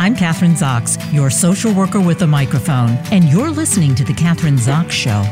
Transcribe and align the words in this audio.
I'm 0.00 0.16
Kathryn 0.16 0.52
Zox, 0.52 0.96
your 1.12 1.28
social 1.28 1.74
worker 1.74 2.00
with 2.00 2.22
a 2.22 2.26
microphone, 2.26 2.88
and 3.12 3.24
you're 3.24 3.50
listening 3.50 3.94
to 3.96 4.02
The 4.02 4.14
Kathryn 4.14 4.56
Zox 4.56 4.92
Show. 4.92 5.22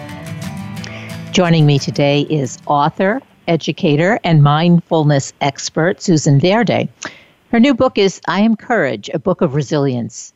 Joining 1.33 1.65
me 1.65 1.79
today 1.79 2.27
is 2.29 2.59
author, 2.67 3.23
educator, 3.47 4.21
and 4.25 4.43
mindfulness 4.43 5.33
expert 5.41 6.03
Susan 6.03 6.39
Verde. 6.39 6.87
Her 7.51 7.59
new 7.59 7.73
book 7.73 7.97
is 7.97 8.21
I 8.29 8.41
Am 8.41 8.57
Courage, 8.57 9.09
a 9.15 9.19
book 9.19 9.41
of 9.41 9.55
resilience. 9.55 10.35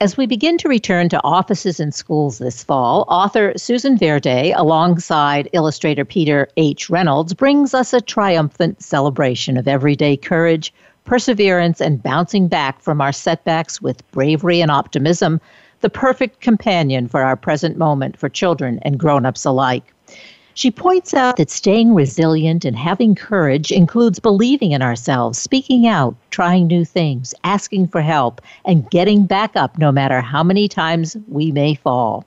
As 0.00 0.16
we 0.16 0.26
begin 0.26 0.56
to 0.58 0.68
return 0.68 1.08
to 1.08 1.20
offices 1.24 1.80
and 1.80 1.92
schools 1.92 2.38
this 2.38 2.62
fall, 2.62 3.04
author 3.08 3.52
Susan 3.56 3.98
Verde, 3.98 4.52
alongside 4.52 5.50
illustrator 5.54 6.04
Peter 6.04 6.48
H. 6.56 6.88
Reynolds, 6.88 7.34
brings 7.34 7.74
us 7.74 7.92
a 7.92 8.00
triumphant 8.00 8.80
celebration 8.80 9.56
of 9.56 9.66
everyday 9.66 10.16
courage, 10.16 10.72
perseverance, 11.10 11.80
and 11.80 12.00
bouncing 12.04 12.46
back 12.46 12.80
from 12.80 13.00
our 13.00 13.10
setbacks 13.10 13.82
with 13.82 14.08
bravery 14.12 14.60
and 14.60 14.70
optimism, 14.70 15.40
the 15.80 15.90
perfect 15.90 16.40
companion 16.40 17.08
for 17.08 17.22
our 17.22 17.34
present 17.34 17.76
moment 17.76 18.16
for 18.16 18.28
children 18.28 18.78
and 18.82 18.96
grown 18.96 19.26
ups 19.26 19.44
alike. 19.44 19.92
She 20.54 20.70
points 20.70 21.12
out 21.12 21.36
that 21.36 21.50
staying 21.50 21.94
resilient 21.94 22.64
and 22.64 22.76
having 22.76 23.16
courage 23.16 23.72
includes 23.72 24.20
believing 24.20 24.70
in 24.70 24.82
ourselves, 24.82 25.36
speaking 25.36 25.84
out, 25.88 26.14
trying 26.30 26.68
new 26.68 26.84
things, 26.84 27.34
asking 27.42 27.88
for 27.88 28.02
help, 28.02 28.40
and 28.64 28.88
getting 28.90 29.26
back 29.26 29.56
up 29.56 29.78
no 29.78 29.90
matter 29.90 30.20
how 30.20 30.44
many 30.44 30.68
times 30.68 31.16
we 31.26 31.50
may 31.50 31.74
fall. 31.74 32.24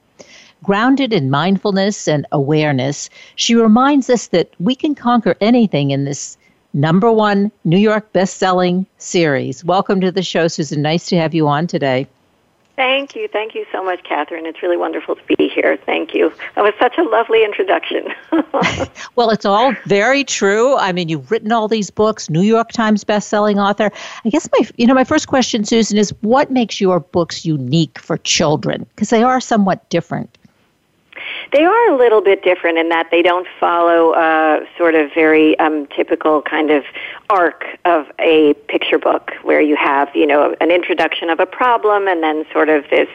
Grounded 0.62 1.14
in 1.14 1.30
mindfulness 1.30 2.06
and 2.06 2.26
awareness, 2.34 3.10
she 3.38 3.56
reminds 3.56 4.10
us 4.10 4.28
that 4.28 4.50
we 4.60 4.76
can 4.76 4.94
conquer 4.94 5.36
anything 5.40 5.92
in 5.92 6.04
this 6.04 6.38
number 6.74 7.12
one 7.12 7.52
New 7.64 7.78
York 7.78 8.12
best-selling 8.14 8.86
series. 8.98 9.64
Welcome 9.64 10.02
to 10.02 10.12
the 10.12 10.24
show, 10.24 10.48
Susan. 10.48 10.82
Nice 10.82 11.08
to 11.08 11.18
have 11.18 11.34
you 11.34 11.48
on 11.48 11.68
today. 11.68 12.08
Thank 12.76 13.16
you. 13.16 13.28
Thank 13.28 13.54
you 13.54 13.68
so 13.72 13.84
much, 13.84 14.04
Kathryn. 14.04 14.46
It's 14.46 14.64
really 14.64 14.78
wonderful 14.78 15.16
to 15.16 15.22
be 15.38 15.48
here. 15.48 15.78
Thank 15.86 16.16
you. 16.16 16.34
That 16.56 16.64
was 16.64 16.74
such 16.80 16.98
a 16.98 17.04
lovely 17.04 17.44
introduction. 17.44 18.08
well, 19.16 19.30
it's 19.30 19.46
all 19.46 19.74
very 19.86 20.24
true. 20.24 20.76
I 20.78 20.92
mean, 20.92 21.08
you've 21.08 21.30
written 21.30 21.52
all 21.52 21.68
these 21.68 21.92
books, 21.92 22.32
New 22.32 22.42
York 22.42 22.72
Times 22.72 23.04
best-selling 23.04 23.60
author. 23.60 23.92
I 24.26 24.30
guess 24.30 24.50
my 24.58 24.68
you 24.76 24.88
know, 24.88 24.96
my 24.96 25.04
first 25.04 25.28
question, 25.28 25.64
Susan, 25.66 26.00
is 26.00 26.10
what 26.22 26.50
makes 26.50 26.82
your 26.82 27.00
books 27.00 27.46
unique 27.46 28.00
for 28.00 28.18
children? 28.18 28.88
Because 28.96 29.12
they 29.12 29.22
are 29.22 29.40
somewhat 29.40 29.88
different. 29.90 30.36
They 31.54 31.64
are 31.64 31.90
a 31.90 31.96
little 31.96 32.22
bit 32.22 32.44
different 32.44 32.80
in 32.80 32.90
that 32.90 33.10
they 33.12 33.22
don't 33.22 33.48
follow 33.60 34.16
a 34.16 34.62
sort 34.76 34.96
of 34.96 35.14
very 35.14 35.58
um, 35.60 35.86
typical 35.96 36.42
kind 36.42 36.72
of 36.72 36.84
arc 37.30 37.64
of 37.86 38.08
a 38.18 38.56
picture 38.68 38.98
book 38.98 39.32
where 39.44 39.62
you 39.62 39.76
have, 39.76 40.10
you 40.16 40.26
know, 40.26 40.56
an 40.60 40.72
introduction 40.72 41.30
of 41.30 41.40
a 41.40 41.46
problem 41.46 42.08
and 42.08 42.24
then 42.24 42.44
sort 42.52 42.70
of 42.70 42.84
this 42.90 43.08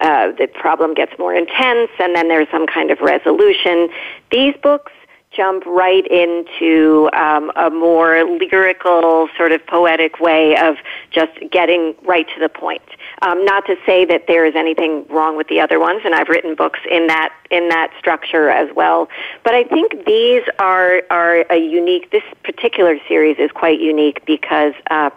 uh, 0.00 0.30
the 0.32 0.46
problem 0.46 0.94
gets 0.94 1.16
more 1.18 1.34
intense 1.34 1.90
and 1.98 2.14
then 2.14 2.28
there's 2.28 2.48
some 2.50 2.66
kind 2.68 2.92
of 2.92 3.00
resolution. 3.00 3.88
These 4.30 4.54
books 4.62 4.92
jump 5.34 5.64
right 5.66 6.06
into 6.06 7.08
um, 7.12 7.50
a 7.56 7.70
more 7.70 8.24
lyrical, 8.24 9.28
sort 9.36 9.52
of 9.52 9.66
poetic 9.66 10.20
way 10.20 10.56
of 10.56 10.76
just 11.10 11.32
getting 11.50 11.94
right 12.04 12.26
to 12.34 12.40
the 12.40 12.48
point. 12.48 12.82
Um, 13.22 13.44
not 13.44 13.66
to 13.66 13.76
say 13.86 14.04
that 14.04 14.26
there 14.26 14.44
is 14.44 14.54
anything 14.54 15.06
wrong 15.08 15.36
with 15.36 15.48
the 15.48 15.60
other 15.60 15.78
ones, 15.78 16.02
and 16.04 16.14
I've 16.14 16.28
written 16.28 16.54
books 16.54 16.80
in 16.90 17.06
that 17.06 17.32
in 17.50 17.68
that 17.68 17.92
structure 17.98 18.50
as 18.50 18.74
well. 18.74 19.08
But 19.44 19.54
I 19.54 19.64
think 19.64 20.04
these 20.06 20.42
are 20.58 21.02
are 21.10 21.44
a 21.50 21.56
unique. 21.56 22.10
This 22.10 22.24
particular 22.44 22.98
series 23.08 23.36
is 23.38 23.50
quite 23.52 23.80
unique 23.80 24.24
because. 24.26 24.74
Uh, 24.90 25.10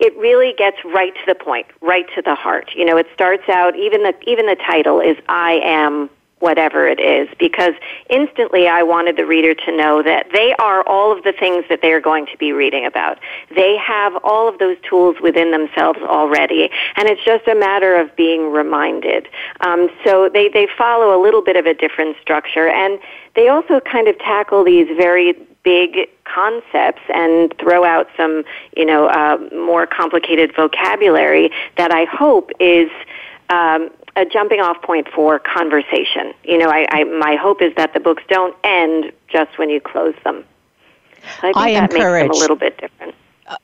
it 0.00 0.12
really 0.16 0.52
gets 0.58 0.76
right 0.84 1.14
to 1.14 1.20
the 1.24 1.36
point, 1.36 1.68
right 1.80 2.04
to 2.16 2.20
the 2.20 2.34
heart. 2.34 2.68
You 2.74 2.84
know, 2.84 2.96
it 2.96 3.06
starts 3.14 3.48
out 3.48 3.76
even 3.76 4.02
the 4.02 4.12
even 4.26 4.46
the 4.46 4.56
title 4.56 5.00
is 5.00 5.16
I 5.28 5.60
am 5.62 6.10
whatever 6.44 6.86
it 6.86 7.00
is 7.00 7.26
because 7.38 7.72
instantly 8.10 8.68
I 8.68 8.82
wanted 8.82 9.16
the 9.16 9.24
reader 9.24 9.54
to 9.54 9.74
know 9.74 10.02
that 10.02 10.26
they 10.34 10.54
are 10.58 10.86
all 10.86 11.10
of 11.10 11.24
the 11.24 11.32
things 11.32 11.64
that 11.70 11.80
they 11.80 11.90
are 11.92 12.02
going 12.02 12.26
to 12.26 12.36
be 12.36 12.52
reading 12.52 12.84
about. 12.84 13.18
They 13.56 13.78
have 13.78 14.12
all 14.22 14.46
of 14.46 14.58
those 14.58 14.76
tools 14.86 15.16
within 15.22 15.52
themselves 15.52 16.00
already, 16.00 16.68
and 16.96 17.08
it's 17.08 17.24
just 17.24 17.48
a 17.48 17.54
matter 17.54 17.96
of 17.96 18.14
being 18.14 18.52
reminded. 18.52 19.26
Um, 19.62 19.88
so 20.04 20.28
they, 20.28 20.50
they 20.50 20.68
follow 20.76 21.18
a 21.18 21.20
little 21.20 21.42
bit 21.42 21.56
of 21.56 21.64
a 21.64 21.72
different 21.72 22.18
structure, 22.20 22.68
and 22.68 23.00
they 23.34 23.48
also 23.48 23.80
kind 23.80 24.06
of 24.06 24.18
tackle 24.18 24.64
these 24.64 24.86
very 24.98 25.32
big 25.64 26.10
concepts 26.24 27.00
and 27.14 27.54
throw 27.58 27.86
out 27.86 28.06
some, 28.18 28.44
you 28.76 28.84
know, 28.84 29.06
uh, 29.06 29.38
more 29.56 29.86
complicated 29.86 30.54
vocabulary 30.54 31.50
that 31.78 31.90
I 31.90 32.04
hope 32.04 32.50
is 32.60 32.90
um, 33.48 33.88
a 34.16 34.24
jumping 34.24 34.60
off 34.60 34.80
point 34.82 35.08
for 35.08 35.38
conversation. 35.38 36.32
You 36.44 36.58
know, 36.58 36.68
I, 36.68 36.86
I 36.90 37.04
my 37.04 37.36
hope 37.36 37.60
is 37.60 37.74
that 37.76 37.94
the 37.94 38.00
books 38.00 38.22
don't 38.28 38.56
end 38.64 39.12
just 39.28 39.58
when 39.58 39.70
you 39.70 39.80
close 39.80 40.14
them. 40.24 40.44
So 41.40 41.48
I 41.48 41.52
think 41.52 41.56
I 41.56 41.72
that 41.74 41.92
makes 41.92 42.04
them 42.04 42.30
a 42.30 42.34
little 42.34 42.56
bit 42.56 42.78
different. 42.78 43.14
Uh, 43.46 43.56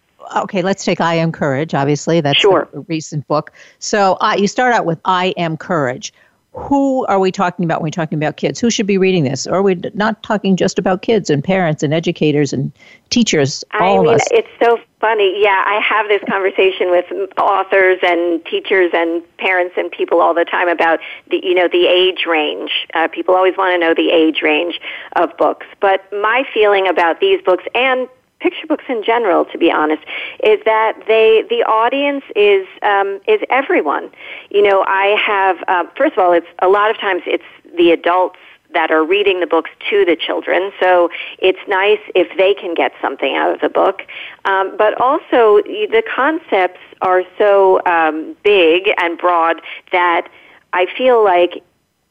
okay, 0.43 0.63
let's 0.63 0.85
take 0.85 1.01
I 1.01 1.15
Am 1.15 1.31
Courage. 1.31 1.75
Obviously, 1.75 2.21
that's 2.21 2.41
sure. 2.41 2.69
a 2.73 2.81
recent 2.81 3.27
book. 3.29 3.53
So 3.79 4.17
uh, 4.21 4.35
you 4.39 4.49
start 4.49 4.73
out 4.73 4.87
with 4.87 5.01
I 5.05 5.35
Am 5.37 5.57
Courage 5.57 6.13
who 6.53 7.07
are 7.07 7.21
we 7.21 7.31
talking 7.31 7.65
about 7.65 7.81
when 7.81 7.87
we're 7.87 7.91
talking 7.91 8.19
about 8.19 8.37
kids? 8.37 8.59
Who 8.59 8.71
should 8.71 8.87
be 8.87 8.99
reading 8.99 9.23
this? 9.23 9.47
Or 9.47 9.57
are 9.57 9.63
we 9.63 9.77
not 9.95 10.23
talking 10.23 10.57
just 10.57 10.79
about 10.79 11.03
kids 11.03 11.31
and 11.31 11.45
parents 11.45 11.83
and 11.83 11.95
educators 11.95 12.53
and 12.53 12.73
teachers? 13.09 13.65
All 13.75 13.81
I 13.81 14.03
mean, 14.03 14.09
of 14.09 14.21
us. 14.21 14.27
it's 14.33 14.49
so 14.61 14.79
funny. 15.01 15.41
Yeah, 15.41 15.63
I 15.65 15.81
have 15.81 16.09
this 16.09 16.23
conversation 16.29 16.91
with 16.91 17.07
authors 17.39 17.99
and 18.03 18.45
teachers 18.47 18.91
and 18.93 19.23
parents 19.39 19.75
and 19.77 19.93
people 19.93 20.21
all 20.21 20.35
the 20.35 20.45
time 20.45 20.69
about 20.69 20.99
the 21.31 21.41
you 21.43 21.55
know 21.55 21.69
the 21.69 21.87
age 21.87 22.27
range. 22.27 22.73
Uh, 22.95 23.07
people 23.07 23.37
always 23.37 23.57
want 23.57 23.73
to 23.73 23.79
know 23.79 23.95
the 23.95 24.11
age 24.11 24.43
range 24.43 24.81
of 25.15 25.37
books, 25.37 25.67
but 25.81 26.05
my 26.13 26.43
feeling 26.53 26.89
about 26.89 27.21
these 27.21 27.41
books 27.43 27.65
and 27.77 28.09
picture 28.41 28.67
books 28.67 28.85
in 28.89 29.03
general, 29.05 29.45
to 29.47 29.59
be 29.59 29.71
honest, 29.71 30.03
is 30.43 30.59
that 30.65 31.03
they 31.07 31.45
the 31.49 31.63
audience 31.65 32.25
is 32.35 32.67
um, 32.83 33.21
is 33.29 33.41
everyone. 33.51 34.11
You 34.51 34.63
know, 34.63 34.85
I 34.87 35.17
have 35.25 35.57
uh, 35.69 35.91
first 35.97 36.15
of 36.15 36.19
all, 36.19 36.33
it's 36.33 36.47
a 36.61 36.69
lot 36.69 36.91
of 36.91 36.99
times 36.99 37.23
it's 37.27 37.45
the 37.77 37.91
adults 37.93 38.39
that 38.73 38.91
are 38.91 39.05
reading 39.05 39.41
the 39.41 39.47
books 39.47 39.71
to 39.91 40.05
the 40.05 40.17
children. 40.17 40.73
So 40.79 41.11
it's 41.39 41.59
nice 41.69 42.01
if 42.15 42.37
they 42.37 42.55
can 42.55 42.75
get 42.75 42.93
something 43.01 43.37
out 43.37 43.53
of 43.53 43.61
the 43.61 43.69
book. 43.69 44.03
Um, 44.45 44.77
but 44.77 45.01
also, 45.01 45.61
the 45.63 46.03
concepts 46.15 46.81
are 47.03 47.25
so 47.39 47.81
um, 47.87 48.37
big 48.45 48.91
and 48.99 49.19
broad 49.19 49.61
that 49.93 50.29
I 50.73 50.87
feel 50.97 51.25
like 51.25 51.65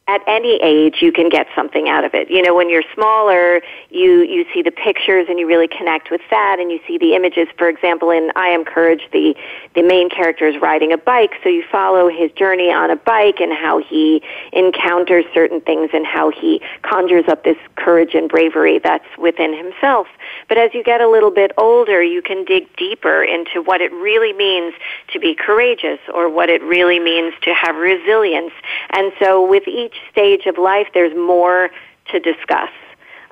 at 0.09 0.21
any 0.25 0.59
age 0.63 0.97
you 1.01 1.11
can 1.11 1.29
get 1.29 1.45
something 1.55 1.87
out 1.87 2.03
of 2.03 2.15
it. 2.15 2.31
You 2.31 2.41
know, 2.41 2.55
when 2.55 2.67
you're 2.67 2.83
smaller, 2.95 3.61
you 3.91 4.23
you 4.23 4.43
see 4.51 4.63
the 4.63 4.71
pictures 4.71 5.27
and 5.29 5.37
you 5.37 5.47
really 5.47 5.67
connect 5.67 6.09
with 6.09 6.21
that 6.31 6.57
and 6.59 6.71
you 6.71 6.79
see 6.87 6.97
the 6.97 7.13
images. 7.13 7.47
For 7.59 7.69
example, 7.69 8.09
in 8.09 8.31
I 8.35 8.47
Am 8.47 8.65
Courage, 8.65 9.03
the 9.13 9.35
the 9.75 9.83
main 9.83 10.09
character 10.09 10.47
is 10.47 10.59
riding 10.59 10.91
a 10.91 10.97
bike, 10.97 11.33
so 11.43 11.49
you 11.49 11.63
follow 11.71 12.09
his 12.09 12.31
journey 12.31 12.73
on 12.73 12.89
a 12.89 12.95
bike 12.95 13.39
and 13.39 13.53
how 13.53 13.83
he 13.83 14.23
encounters 14.51 15.25
certain 15.31 15.61
things 15.61 15.91
and 15.93 16.07
how 16.07 16.31
he 16.31 16.59
conjures 16.81 17.25
up 17.27 17.43
this 17.43 17.57
courage 17.75 18.15
and 18.15 18.29
bravery 18.29 18.79
that's 18.79 19.05
within 19.19 19.55
himself. 19.55 20.07
But 20.47 20.57
as 20.57 20.73
you 20.73 20.83
get 20.83 21.01
a 21.01 21.07
little 21.07 21.31
bit 21.31 21.51
older, 21.55 22.01
you 22.01 22.23
can 22.23 22.45
dig 22.45 22.75
deeper 22.77 23.23
into 23.23 23.61
what 23.61 23.79
it 23.79 23.91
really 23.93 24.33
means 24.33 24.73
to 25.13 25.19
be 25.19 25.35
courageous 25.35 25.99
or 26.11 26.29
what 26.29 26.49
it 26.49 26.63
really 26.63 26.99
means 26.99 27.35
to 27.43 27.53
have 27.53 27.75
resilience. 27.75 28.53
And 28.89 29.11
so 29.19 29.45
with 29.45 29.67
each 29.67 29.98
stage 30.11 30.45
of 30.45 30.57
life, 30.57 30.87
there's 30.93 31.15
more 31.15 31.69
to 32.11 32.19
discuss. 32.19 32.69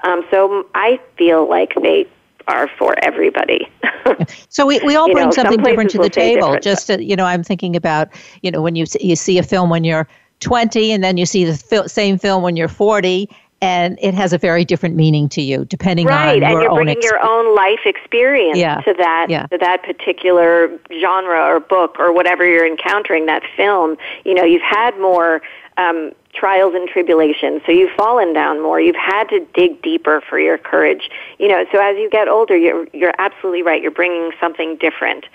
Um, 0.04 0.26
so 0.30 0.68
I 0.76 1.00
feel 1.18 1.50
like 1.50 1.74
they 1.82 2.08
are 2.48 2.68
for 2.78 2.96
everybody. 3.04 3.68
so 4.50 4.66
we, 4.66 4.80
we 4.82 4.96
all 4.96 5.12
bring 5.12 5.26
know, 5.26 5.32
something 5.32 5.62
different 5.62 5.90
to 5.92 5.98
the 5.98 6.10
table. 6.10 6.58
Just 6.60 6.88
to, 6.88 7.04
you 7.04 7.16
know, 7.16 7.26
I'm 7.26 7.44
thinking 7.44 7.76
about 7.76 8.10
you 8.42 8.52
know 8.52 8.62
when 8.62 8.76
you 8.76 8.86
you 9.00 9.16
see 9.16 9.38
a 9.38 9.44
film 9.44 9.70
when 9.70 9.84
you're 9.84 10.08
20, 10.40 10.92
and 10.92 11.04
then 11.04 11.18
you 11.18 11.26
see 11.26 11.46
the 11.46 11.58
fil- 11.58 11.90
same 11.90 12.18
film 12.18 12.44
when 12.44 12.56
you're 12.56 12.68
40, 12.68 13.28
and 13.62 13.98
it 14.02 14.14
has 14.14 14.34
a 14.34 14.38
very 14.38 14.64
different 14.64 14.96
meaning 14.96 15.28
to 15.30 15.42
you 15.42 15.66
depending 15.66 16.06
right, 16.06 16.36
on 16.36 16.40
your 16.42 16.50
and 16.50 16.62
you're 16.62 16.72
own 16.72 16.76
bringing 16.76 17.02
your 17.02 17.26
own 17.26 17.56
life 17.56 17.80
experience 17.86 18.58
yeah. 18.58 18.82
to 18.82 18.94
that 18.94 19.28
yeah. 19.30 19.48
to 19.48 19.58
that 19.58 19.84
particular 19.84 20.70
genre 21.02 21.40
or 21.40 21.60
book 21.60 21.96
or 22.00 22.14
whatever 22.14 22.48
you're 22.48 22.68
encountering 22.68 23.26
that 23.26 23.44
film. 23.56 23.98
You 24.26 24.36
know, 24.36 24.44
you've 24.44 24.62
had 24.62 24.98
more 25.00 25.42
um, 25.78 26.12
trials 26.38 26.74
and 26.76 26.88
tribulations, 26.88 27.62
so 27.66 27.72
you've 27.72 27.96
fallen 27.98 28.34
down 28.34 28.62
more. 28.62 28.80
You've 28.80 28.96
had 28.96 29.26
to 29.30 29.46
dig 29.54 29.82
deeper 29.82 30.22
for 30.22 30.40
your 30.40 30.58
courage. 30.58 31.10
You 31.40 31.48
know, 31.48 31.66
so 31.72 31.80
as 31.80 31.98
you 31.98 32.10
get 32.10 32.28
older, 32.28 32.56
you're 32.56 32.88
you're 32.94 33.14
absolutely 33.18 33.64
right. 33.64 33.82
You're 33.82 33.92
bringing 33.92 34.32
something 34.40 34.78
different, 34.78 35.26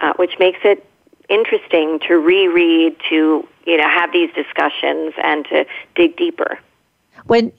uh, 0.00 0.14
which 0.16 0.38
makes 0.38 0.60
it 0.64 0.84
interesting 1.28 2.00
to 2.08 2.14
reread, 2.14 2.96
to 3.10 3.46
you 3.66 3.76
know 3.76 3.88
have 3.88 4.12
these 4.12 4.32
discussions, 4.34 5.14
and 5.22 5.44
to 5.46 5.66
dig 5.94 6.16
deeper. 6.16 6.58
When 7.24 7.52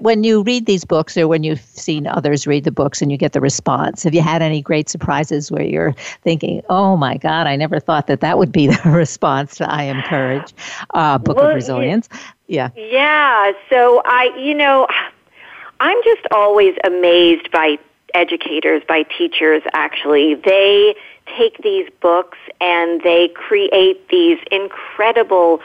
when 0.00 0.24
you 0.24 0.42
read 0.42 0.66
these 0.66 0.84
books 0.84 1.16
or 1.16 1.26
when 1.26 1.42
you've 1.42 1.60
seen 1.60 2.06
others 2.06 2.46
read 2.46 2.64
the 2.64 2.70
books 2.70 3.02
and 3.02 3.10
you 3.10 3.18
get 3.18 3.32
the 3.32 3.40
response, 3.40 4.02
have 4.04 4.14
you 4.14 4.22
had 4.22 4.42
any 4.42 4.62
great 4.62 4.88
surprises 4.88 5.50
where 5.50 5.64
you're 5.64 5.92
thinking, 6.22 6.62
oh 6.68 6.96
my 6.96 7.16
God, 7.16 7.46
I 7.46 7.56
never 7.56 7.80
thought 7.80 8.06
that 8.06 8.20
that 8.20 8.38
would 8.38 8.52
be 8.52 8.66
the 8.84 8.90
response 8.90 9.56
to 9.56 9.70
I 9.70 9.84
Am 9.84 10.02
Courage, 10.02 10.54
uh, 10.94 11.18
Book 11.18 11.36
well, 11.36 11.48
of 11.48 11.54
Resilience? 11.54 12.08
Yeah. 12.46 12.70
Yeah. 12.76 13.52
So 13.70 14.02
I, 14.04 14.30
you 14.38 14.54
know, 14.54 14.86
I'm 15.80 15.98
just 16.04 16.26
always 16.30 16.76
amazed 16.84 17.50
by 17.50 17.78
educators, 18.14 18.82
by 18.86 19.04
teachers 19.04 19.62
actually. 19.72 20.34
They 20.34 20.94
take 21.36 21.62
these 21.62 21.88
books 22.00 22.38
and 22.60 23.02
they 23.02 23.28
create 23.28 24.08
these 24.08 24.38
incredible 24.50 25.60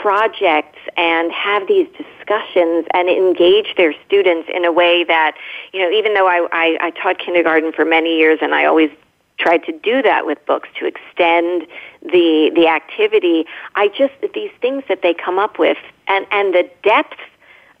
projects 0.00 0.78
and 0.96 1.32
have 1.32 1.66
these 1.68 1.86
discussions 1.88 2.86
and 2.94 3.08
engage 3.08 3.74
their 3.76 3.94
students 4.06 4.48
in 4.52 4.64
a 4.64 4.72
way 4.72 5.04
that, 5.04 5.36
you 5.72 5.80
know, 5.80 5.90
even 5.90 6.14
though 6.14 6.28
I, 6.28 6.46
I, 6.52 6.78
I 6.80 6.90
taught 6.90 7.18
kindergarten 7.18 7.72
for 7.72 7.84
many 7.84 8.16
years 8.16 8.38
and 8.40 8.54
I 8.54 8.64
always 8.64 8.90
tried 9.38 9.64
to 9.64 9.72
do 9.72 10.02
that 10.02 10.24
with 10.24 10.44
books 10.46 10.68
to 10.78 10.86
extend 10.86 11.66
the 12.02 12.50
the 12.54 12.68
activity, 12.68 13.44
I 13.74 13.88
just 13.88 14.14
these 14.34 14.50
things 14.60 14.84
that 14.88 15.02
they 15.02 15.14
come 15.14 15.38
up 15.38 15.58
with 15.58 15.78
and, 16.06 16.26
and 16.30 16.54
the 16.54 16.70
depth 16.82 17.18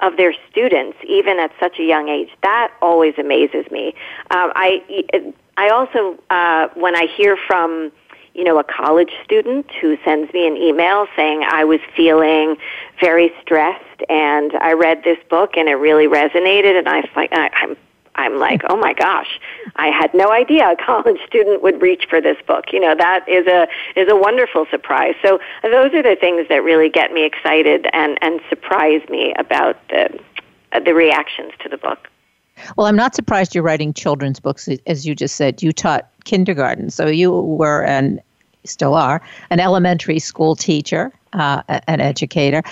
of 0.00 0.16
their 0.16 0.34
students, 0.50 0.98
even 1.06 1.38
at 1.38 1.52
such 1.60 1.78
a 1.78 1.84
young 1.84 2.08
age, 2.08 2.30
that 2.42 2.72
always 2.82 3.14
amazes 3.18 3.70
me. 3.70 3.94
Um, 4.30 4.52
I 4.56 5.34
I 5.56 5.68
also 5.68 6.18
uh, 6.30 6.68
when 6.74 6.96
I 6.96 7.06
hear 7.06 7.36
from 7.36 7.92
you 8.34 8.44
know, 8.44 8.58
a 8.58 8.64
college 8.64 9.12
student 9.24 9.70
who 9.80 9.98
sends 10.04 10.32
me 10.32 10.46
an 10.46 10.56
email 10.56 11.06
saying 11.16 11.44
I 11.46 11.64
was 11.64 11.80
feeling 11.94 12.56
very 13.00 13.32
stressed 13.42 14.02
and 14.08 14.52
I 14.54 14.72
read 14.72 15.04
this 15.04 15.18
book 15.28 15.56
and 15.56 15.68
it 15.68 15.74
really 15.74 16.06
resonated 16.06 16.78
and 16.78 16.88
I 16.88 17.08
like 17.14 17.30
I'm 17.32 17.76
I'm 18.14 18.38
like, 18.38 18.60
oh 18.68 18.76
my 18.76 18.92
gosh, 18.92 19.40
I 19.76 19.88
had 19.88 20.12
no 20.12 20.30
idea 20.30 20.70
a 20.70 20.76
college 20.76 21.18
student 21.26 21.62
would 21.62 21.80
reach 21.80 22.06
for 22.08 22.20
this 22.20 22.36
book. 22.46 22.66
You 22.72 22.80
know, 22.80 22.94
that 22.94 23.28
is 23.28 23.46
a 23.46 23.68
is 23.96 24.08
a 24.10 24.16
wonderful 24.16 24.66
surprise. 24.70 25.14
So 25.22 25.38
those 25.62 25.92
are 25.94 26.02
the 26.02 26.16
things 26.20 26.48
that 26.48 26.62
really 26.62 26.88
get 26.88 27.12
me 27.12 27.24
excited 27.24 27.86
and 27.92 28.18
and 28.22 28.40
surprise 28.48 29.02
me 29.08 29.34
about 29.38 29.76
the 29.88 30.18
the 30.84 30.94
reactions 30.94 31.52
to 31.60 31.68
the 31.68 31.76
book. 31.76 32.08
Well, 32.76 32.86
I'm 32.86 32.96
not 32.96 33.14
surprised 33.14 33.54
you're 33.54 33.64
writing 33.64 33.92
children's 33.92 34.40
books, 34.40 34.68
as 34.86 35.06
you 35.06 35.14
just 35.14 35.36
said. 35.36 35.62
You 35.62 35.72
taught 35.72 36.08
kindergarten, 36.24 36.90
so 36.90 37.06
you 37.06 37.32
were 37.32 37.84
and 37.84 38.20
still 38.64 38.94
are 38.94 39.20
an 39.50 39.58
elementary 39.58 40.18
school 40.18 40.54
teacher, 40.54 41.12
uh, 41.32 41.62
an 41.88 42.00
educator. 42.00 42.62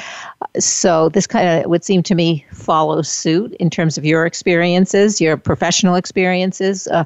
So 0.59 1.09
this 1.09 1.27
kind 1.27 1.49
of 1.49 1.71
would 1.71 1.85
seem 1.85 2.03
to 2.05 2.15
me 2.15 2.45
follow 2.53 3.03
suit 3.03 3.53
in 3.55 3.71
terms 3.71 3.99
of 3.99 4.05
your 4.05 4.27
experiences, 4.27 5.21
your 5.21 5.37
professional 5.37 5.97
experiences. 5.97 6.87
Uh, 6.89 7.05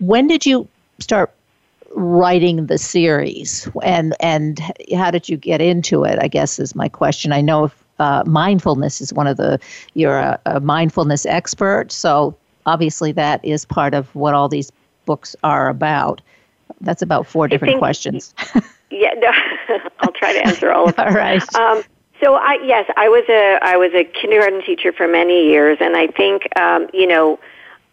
when 0.00 0.26
did 0.28 0.44
you 0.44 0.68
start 0.98 1.32
writing 1.94 2.66
the 2.66 2.76
series, 2.78 3.68
and 3.82 4.14
and 4.20 4.60
how 4.94 5.10
did 5.10 5.28
you 5.28 5.36
get 5.36 5.60
into 5.60 6.04
it? 6.04 6.18
I 6.20 6.28
guess 6.28 6.58
is 6.58 6.74
my 6.74 6.88
question. 6.88 7.32
I 7.32 7.40
know 7.40 7.64
if, 7.64 7.84
uh, 7.98 8.22
mindfulness 8.26 9.00
is 9.00 9.12
one 9.12 9.26
of 9.26 9.38
the 9.38 9.58
you're 9.94 10.18
a, 10.18 10.38
a 10.44 10.60
mindfulness 10.60 11.24
expert, 11.24 11.90
so 11.90 12.36
obviously 12.66 13.12
that 13.12 13.42
is 13.42 13.64
part 13.64 13.94
of 13.94 14.14
what 14.14 14.34
all 14.34 14.48
these 14.48 14.70
books 15.08 15.34
are 15.42 15.70
about. 15.70 16.20
That's 16.82 17.00
about 17.00 17.26
four 17.26 17.48
different 17.48 17.72
think, 17.72 17.80
questions. 17.80 18.34
yeah, 18.90 19.14
no, 19.16 19.32
I'll 20.00 20.12
try 20.12 20.34
to 20.34 20.46
answer 20.46 20.70
all 20.70 20.90
of 20.90 20.96
them. 20.96 21.08
all 21.08 21.14
right. 21.14 21.42
Um, 21.54 21.82
so 22.22 22.34
I 22.34 22.58
yes, 22.62 22.88
I 22.96 23.08
was 23.08 23.24
a 23.30 23.58
I 23.62 23.76
was 23.78 23.90
a 23.94 24.04
kindergarten 24.04 24.62
teacher 24.62 24.92
for 24.92 25.08
many 25.08 25.48
years, 25.48 25.78
and 25.80 25.96
I 25.96 26.06
think 26.06 26.46
um, 26.60 26.88
you 26.92 27.08
know. 27.08 27.40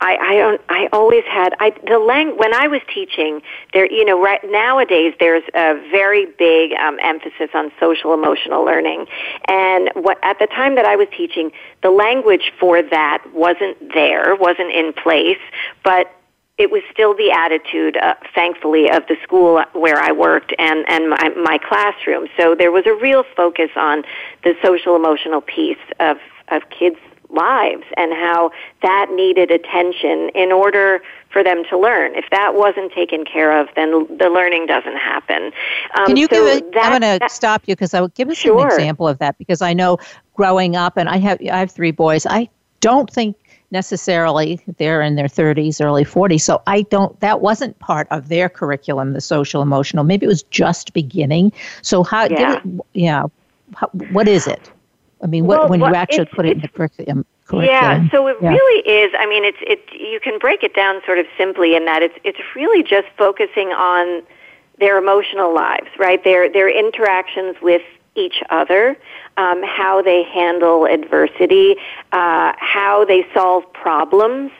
I, 0.01 0.17
I 0.17 0.35
don't. 0.35 0.61
I 0.67 0.89
always 0.91 1.23
had 1.23 1.55
I 1.61 1.69
the 1.87 1.99
lang 1.99 2.37
when 2.37 2.53
I 2.53 2.67
was 2.67 2.81
teaching 2.93 3.41
there. 3.71 3.89
You 3.89 4.03
know, 4.03 4.21
right 4.21 4.41
nowadays 4.43 5.13
there's 5.21 5.45
a 5.53 5.75
very 5.89 6.25
big 6.25 6.73
um, 6.73 6.97
emphasis 7.01 7.49
on 7.53 7.71
social 7.79 8.13
emotional 8.13 8.65
learning, 8.65 9.05
and 9.47 9.89
what 9.95 10.19
at 10.21 10.37
the 10.37 10.47
time 10.47 10.75
that 10.75 10.85
I 10.85 10.97
was 10.97 11.07
teaching, 11.15 11.49
the 11.81 11.91
language 11.91 12.51
for 12.59 12.83
that 12.83 13.23
wasn't 13.33 13.77
there, 13.93 14.35
wasn't 14.35 14.73
in 14.73 14.91
place. 14.91 15.39
But 15.81 16.13
it 16.57 16.71
was 16.71 16.81
still 16.91 17.13
the 17.13 17.31
attitude, 17.31 17.97
uh, 17.97 18.15
thankfully, 18.33 18.89
of 18.89 19.05
the 19.07 19.17
school 19.23 19.61
where 19.73 19.99
I 19.99 20.11
worked 20.11 20.53
and 20.57 20.85
and 20.87 21.09
my, 21.09 21.29
my 21.35 21.57
classroom. 21.57 22.27
So 22.37 22.55
there 22.55 22.71
was 22.71 22.85
a 22.85 22.93
real 22.93 23.23
focus 23.35 23.71
on 23.75 24.03
the 24.43 24.55
social 24.63 24.95
emotional 24.95 25.41
piece 25.41 25.77
of 25.99 26.17
of 26.49 26.61
kids' 26.69 26.97
lives 27.29 27.83
and 27.97 28.13
how 28.13 28.51
that 28.81 29.07
needed 29.11 29.51
attention 29.51 30.29
in 30.35 30.51
order 30.51 31.01
for 31.29 31.43
them 31.43 31.63
to 31.69 31.77
learn. 31.77 32.15
If 32.15 32.25
that 32.31 32.55
wasn't 32.55 32.93
taken 32.93 33.25
care 33.25 33.59
of, 33.59 33.67
then 33.75 33.91
the 34.17 34.29
learning 34.29 34.67
doesn't 34.67 34.95
happen. 34.95 35.51
Um, 35.97 36.05
Can 36.05 36.17
you 36.17 36.27
so 36.31 36.45
give? 36.45 36.67
A, 36.67 36.71
that, 36.71 36.93
I'm 36.93 37.01
going 37.01 37.19
to 37.19 37.29
stop 37.29 37.63
you 37.65 37.75
because 37.75 37.93
I 37.93 37.99
will 37.99 38.07
give 38.09 38.29
us 38.29 38.37
sure. 38.37 38.61
an 38.61 38.67
example 38.67 39.07
of 39.07 39.17
that 39.19 39.37
because 39.37 39.61
I 39.61 39.73
know 39.73 39.97
growing 40.35 40.77
up, 40.77 40.95
and 40.95 41.09
I 41.09 41.17
have 41.17 41.39
I 41.51 41.59
have 41.59 41.71
three 41.71 41.91
boys. 41.91 42.25
I 42.25 42.49
don't 42.85 43.09
think 43.09 43.35
necessarily 43.71 44.59
they're 44.77 45.01
in 45.01 45.15
their 45.15 45.25
30s 45.25 45.83
early 45.83 46.05
40s 46.05 46.41
so 46.41 46.61
i 46.67 46.83
don't 46.83 47.19
that 47.19 47.41
wasn't 47.41 47.77
part 47.79 48.07
of 48.11 48.29
their 48.29 48.47
curriculum 48.47 49.13
the 49.13 49.21
social 49.21 49.63
emotional 49.63 50.03
maybe 50.03 50.23
it 50.23 50.29
was 50.29 50.43
just 50.43 50.93
beginning 50.93 51.51
so 51.81 52.03
how 52.03 52.25
yeah, 52.25 52.61
it, 52.63 52.63
yeah 52.93 53.23
how, 53.73 53.87
what 54.11 54.27
is 54.27 54.45
it 54.45 54.71
i 55.23 55.25
mean 55.25 55.47
what, 55.47 55.61
well, 55.61 55.69
when 55.69 55.79
you 55.79 55.95
actually 55.95 56.25
put 56.25 56.45
it 56.45 56.51
in 56.57 56.61
the 56.61 56.67
curriculum 56.67 57.25
yeah, 57.53 58.09
so 58.09 58.25
it 58.25 58.37
yeah. 58.41 58.49
really 58.49 58.89
is. 58.89 59.13
I 59.19 59.27
mean, 59.27 59.45
it's 59.45 59.59
it. 59.61 59.79
You 59.93 60.19
can 60.19 60.39
break 60.39 60.63
it 60.63 60.73
down 60.73 61.01
sort 61.05 61.19
of 61.19 61.27
simply 61.37 61.75
in 61.75 61.85
that 61.85 62.01
it's 62.01 62.15
it's 62.23 62.39
really 62.55 62.81
just 62.81 63.07
focusing 63.19 63.67
on 63.67 64.23
their 64.79 64.97
emotional 64.97 65.53
lives, 65.53 65.89
right? 65.99 66.23
Their 66.23 66.51
their 66.51 66.67
interactions 66.67 67.55
with 67.61 67.83
each 68.15 68.41
other, 68.49 68.97
um, 69.37 69.61
how 69.63 70.01
they 70.01 70.23
handle 70.23 70.85
adversity, 70.85 71.75
uh, 72.11 72.53
how 72.57 73.05
they 73.05 73.25
solve 73.33 73.71
problems. 73.73 74.51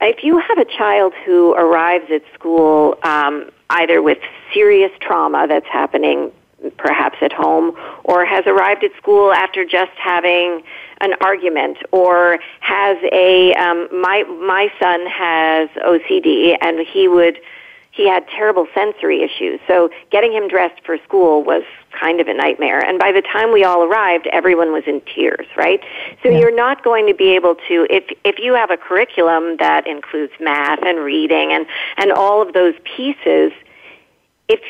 If 0.00 0.22
you 0.22 0.38
have 0.38 0.58
a 0.58 0.64
child 0.64 1.12
who 1.24 1.54
arrives 1.54 2.10
at 2.10 2.22
school 2.34 2.96
um, 3.02 3.50
either 3.70 4.00
with 4.02 4.18
serious 4.52 4.92
trauma 5.00 5.46
that's 5.48 5.66
happening 5.66 6.30
perhaps 6.76 7.18
at 7.20 7.32
home 7.32 7.72
or 8.04 8.24
has 8.24 8.44
arrived 8.46 8.82
at 8.82 8.90
school 8.96 9.32
after 9.32 9.64
just 9.64 9.92
having 9.96 10.62
an 11.00 11.12
argument 11.20 11.78
or 11.92 12.38
has 12.60 12.96
a 13.12 13.54
um, 13.54 13.88
my 13.92 14.24
my 14.24 14.68
son 14.80 15.06
has 15.06 15.68
OCD 15.86 16.56
and 16.60 16.80
he 16.80 17.06
would 17.06 17.38
he 17.98 18.08
had 18.08 18.28
terrible 18.28 18.68
sensory 18.72 19.24
issues. 19.24 19.58
So 19.66 19.90
getting 20.10 20.32
him 20.32 20.46
dressed 20.46 20.80
for 20.86 20.98
school 20.98 21.42
was 21.42 21.64
kind 21.90 22.20
of 22.20 22.28
a 22.28 22.32
nightmare. 22.32 22.78
And 22.78 22.96
by 22.96 23.10
the 23.10 23.22
time 23.22 23.52
we 23.52 23.64
all 23.64 23.82
arrived, 23.82 24.28
everyone 24.28 24.70
was 24.72 24.84
in 24.86 25.02
tears, 25.12 25.48
right? 25.56 25.80
So 26.22 26.28
yeah. 26.28 26.38
you're 26.38 26.54
not 26.54 26.84
going 26.84 27.08
to 27.08 27.14
be 27.14 27.34
able 27.34 27.56
to 27.66 27.88
if 27.90 28.04
if 28.24 28.38
you 28.38 28.54
have 28.54 28.70
a 28.70 28.76
curriculum 28.76 29.56
that 29.56 29.88
includes 29.88 30.32
math 30.38 30.78
and 30.84 31.00
reading 31.00 31.52
and 31.52 31.66
and 31.96 32.12
all 32.12 32.40
of 32.40 32.54
those 32.54 32.74
pieces, 32.84 33.50
if 34.48 34.60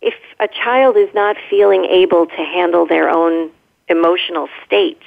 if 0.00 0.14
a 0.40 0.48
child 0.48 0.96
is 0.96 1.12
not 1.12 1.36
feeling 1.50 1.84
able 1.84 2.24
to 2.24 2.36
handle 2.36 2.86
their 2.86 3.10
own 3.10 3.50
emotional 3.88 4.48
state, 4.64 5.02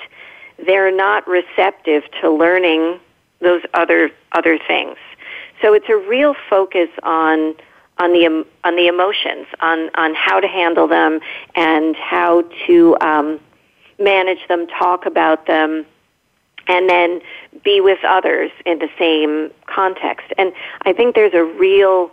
they're 0.64 0.96
not 0.96 1.28
receptive 1.28 2.04
to 2.22 2.30
learning 2.30 3.00
those 3.40 3.64
other 3.74 4.12
other 4.34 4.60
things. 4.68 4.98
So 5.64 5.74
it's 5.74 5.90
a 5.90 5.98
real 5.98 6.36
focus 6.48 6.90
on 7.02 7.56
on 8.02 8.14
the 8.14 8.46
on 8.64 8.76
the 8.76 8.88
emotions, 8.88 9.46
on 9.60 9.92
on 9.96 10.16
how 10.16 10.40
to 10.40 10.48
handle 10.48 10.88
them 10.88 11.20
and 11.56 11.96
how 11.96 12.44
to 12.66 12.98
um, 13.00 13.40
manage 14.00 14.40
them, 14.48 14.66
talk 14.68 15.06
about 15.06 15.46
them, 15.46 15.86
and 16.68 16.90
then 16.90 17.22
be 17.64 17.80
with 17.80 18.00
others 18.04 18.50
in 18.66 18.80
the 18.80 18.90
same 18.98 19.52
context. 19.68 20.26
And 20.40 20.52
I 20.82 20.94
think 20.94 21.14
there's 21.14 21.36
a 21.36 21.44
real 21.44 22.12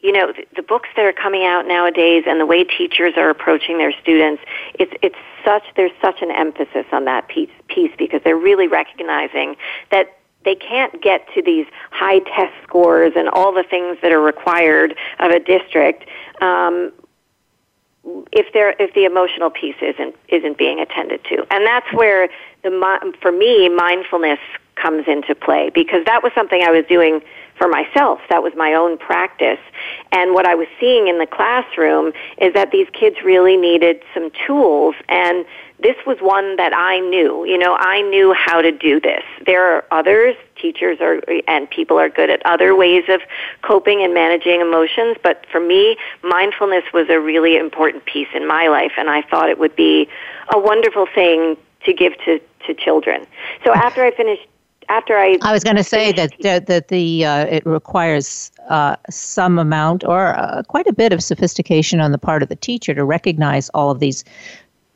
you 0.00 0.12
know 0.12 0.32
the, 0.32 0.46
the 0.56 0.62
books 0.62 0.88
that 0.96 1.04
are 1.04 1.12
coming 1.12 1.44
out 1.44 1.66
nowadays 1.66 2.24
and 2.26 2.40
the 2.40 2.46
way 2.46 2.64
teachers 2.64 3.14
are 3.16 3.28
approaching 3.28 3.78
their 3.78 3.92
students 4.02 4.42
it's 4.78 4.92
it's 5.00 5.16
such 5.42 5.62
there's 5.74 5.90
such 6.02 6.20
an 6.20 6.30
emphasis 6.30 6.84
on 6.92 7.06
that 7.06 7.26
piece 7.28 7.50
piece 7.68 7.90
because 7.96 8.20
they're 8.22 8.36
really 8.36 8.68
recognizing 8.68 9.56
that 9.90 10.18
they 10.46 10.54
can't 10.54 11.02
get 11.02 11.26
to 11.34 11.42
these 11.42 11.66
high 11.90 12.20
test 12.20 12.54
scores 12.62 13.12
and 13.16 13.28
all 13.28 13.52
the 13.52 13.64
things 13.64 13.98
that 14.00 14.12
are 14.12 14.20
required 14.20 14.94
of 15.18 15.32
a 15.32 15.40
district 15.40 16.08
um, 16.40 16.92
if 18.32 18.52
there 18.52 18.74
if 18.78 18.94
the 18.94 19.04
emotional 19.04 19.50
piece 19.50 19.74
isn't 19.82 20.14
isn't 20.28 20.56
being 20.56 20.80
attended 20.80 21.22
to. 21.24 21.44
And 21.50 21.66
that's 21.66 21.92
where 21.92 22.28
the 22.62 23.10
for 23.20 23.32
me 23.32 23.68
mindfulness 23.68 24.38
comes 24.76 25.04
into 25.08 25.34
play 25.34 25.70
because 25.74 26.04
that 26.06 26.22
was 26.22 26.32
something 26.34 26.62
I 26.62 26.70
was 26.70 26.84
doing 26.88 27.20
for 27.56 27.68
myself. 27.68 28.20
That 28.28 28.42
was 28.42 28.52
my 28.56 28.74
own 28.74 28.98
practice. 28.98 29.60
And 30.12 30.34
what 30.34 30.46
I 30.46 30.54
was 30.54 30.68
seeing 30.78 31.08
in 31.08 31.18
the 31.18 31.26
classroom 31.26 32.12
is 32.38 32.54
that 32.54 32.70
these 32.70 32.88
kids 32.92 33.16
really 33.24 33.56
needed 33.56 34.02
some 34.14 34.30
tools 34.46 34.94
and 35.08 35.44
this 35.78 35.96
was 36.06 36.16
one 36.20 36.56
that 36.56 36.72
I 36.74 37.00
knew. 37.00 37.44
You 37.44 37.58
know, 37.58 37.76
I 37.78 38.00
knew 38.02 38.32
how 38.32 38.62
to 38.62 38.72
do 38.72 38.98
this. 38.98 39.22
There 39.44 39.76
are 39.76 39.84
others, 39.90 40.34
teachers 40.60 41.00
are, 41.00 41.20
and 41.46 41.68
people 41.68 41.98
are 41.98 42.08
good 42.08 42.30
at 42.30 42.44
other 42.46 42.74
ways 42.74 43.04
of 43.08 43.20
coping 43.62 44.02
and 44.02 44.14
managing 44.14 44.60
emotions, 44.60 45.16
but 45.22 45.44
for 45.52 45.60
me, 45.60 45.98
mindfulness 46.22 46.84
was 46.94 47.08
a 47.10 47.20
really 47.20 47.56
important 47.56 48.06
piece 48.06 48.28
in 48.34 48.46
my 48.46 48.68
life, 48.68 48.92
and 48.96 49.10
I 49.10 49.22
thought 49.22 49.50
it 49.50 49.58
would 49.58 49.76
be 49.76 50.08
a 50.54 50.58
wonderful 50.58 51.06
thing 51.14 51.56
to 51.84 51.92
give 51.92 52.16
to, 52.24 52.40
to 52.66 52.74
children. 52.74 53.26
So 53.64 53.74
after 53.74 54.02
I 54.02 54.12
finished 54.12 54.46
after 54.88 55.16
I 55.16 55.38
I 55.42 55.52
was 55.52 55.64
going 55.64 55.76
to 55.76 55.84
say 55.84 56.12
that 56.12 56.32
that, 56.42 56.66
that 56.66 56.88
the 56.88 57.24
uh, 57.24 57.46
it 57.46 57.66
requires 57.66 58.50
uh, 58.68 58.96
some 59.10 59.58
amount 59.58 60.04
or 60.04 60.36
uh, 60.36 60.62
quite 60.68 60.86
a 60.86 60.92
bit 60.92 61.12
of 61.12 61.22
sophistication 61.22 62.00
on 62.00 62.12
the 62.12 62.18
part 62.18 62.42
of 62.42 62.48
the 62.48 62.56
teacher 62.56 62.94
to 62.94 63.04
recognize 63.04 63.68
all 63.70 63.90
of 63.90 64.00
these 64.00 64.24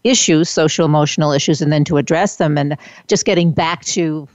issues, 0.04 0.48
social 0.48 0.86
emotional 0.86 1.32
issues, 1.32 1.60
and 1.60 1.72
then 1.72 1.84
to 1.84 1.96
address 1.96 2.36
them. 2.36 2.56
And 2.56 2.76
just 3.06 3.24
getting 3.24 3.52
back 3.52 3.84
to 3.86 4.26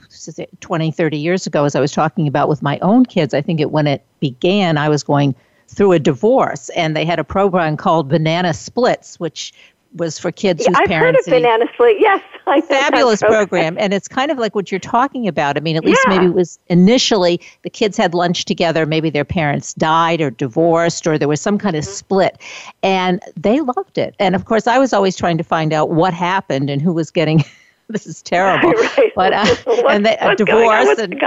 20, 0.61 0.91
30 0.91 1.17
years 1.17 1.47
ago, 1.47 1.65
as 1.65 1.75
I 1.75 1.79
was 1.79 1.91
talking 1.91 2.27
about 2.27 2.49
with 2.49 2.61
my 2.61 2.77
own 2.79 3.05
kids, 3.05 3.33
I 3.33 3.41
think 3.41 3.59
it 3.59 3.71
when 3.71 3.87
it 3.87 4.03
began, 4.19 4.77
I 4.77 4.89
was 4.89 5.03
going 5.03 5.35
through 5.67 5.93
a 5.93 5.99
divorce, 5.99 6.69
and 6.69 6.95
they 6.95 7.05
had 7.05 7.17
a 7.17 7.23
program 7.23 7.75
called 7.77 8.07
Banana 8.07 8.53
Splits, 8.53 9.19
which 9.19 9.51
was 9.95 10.19
for 10.19 10.31
kids 10.31 10.61
yeah, 10.61 10.69
whose 10.69 10.77
I've 10.81 10.87
parents. 10.87 11.27
I've 11.27 11.31
heard 11.31 11.37
of 11.37 11.43
Banana 11.43 11.65
Split. 11.73 11.97
Yes, 11.99 12.21
I 12.47 12.61
fabulous 12.61 13.21
program. 13.21 13.47
program, 13.47 13.77
and 13.79 13.93
it's 13.93 14.07
kind 14.07 14.31
of 14.31 14.37
like 14.37 14.55
what 14.55 14.71
you're 14.71 14.79
talking 14.79 15.27
about. 15.27 15.57
I 15.57 15.61
mean, 15.61 15.75
at 15.75 15.83
least 15.83 16.01
yeah. 16.07 16.15
maybe 16.15 16.25
it 16.27 16.33
was 16.33 16.59
initially 16.67 17.39
the 17.63 17.69
kids 17.69 17.97
had 17.97 18.13
lunch 18.13 18.45
together. 18.45 18.85
Maybe 18.85 19.09
their 19.09 19.25
parents 19.25 19.73
died 19.73 20.21
or 20.21 20.29
divorced, 20.29 21.07
or 21.07 21.17
there 21.17 21.27
was 21.27 21.41
some 21.41 21.57
kind 21.57 21.75
of 21.75 21.83
mm-hmm. 21.83 21.93
split, 21.93 22.37
and 22.83 23.21
they 23.35 23.61
loved 23.61 23.97
it. 23.97 24.15
And 24.19 24.35
of 24.35 24.45
course, 24.45 24.67
I 24.67 24.77
was 24.77 24.93
always 24.93 25.15
trying 25.15 25.37
to 25.37 25.43
find 25.43 25.73
out 25.73 25.89
what 25.89 26.13
happened 26.13 26.69
and 26.69 26.81
who 26.81 26.93
was 26.93 27.11
getting. 27.11 27.43
this 27.89 28.05
is 28.05 28.21
terrible, 28.21 28.71
right. 28.97 29.11
but 29.15 29.33
uh, 29.33 29.55
and 29.89 30.05
they, 30.05 30.17
a 30.17 30.35
divorce 30.35 30.99
and. 30.99 31.19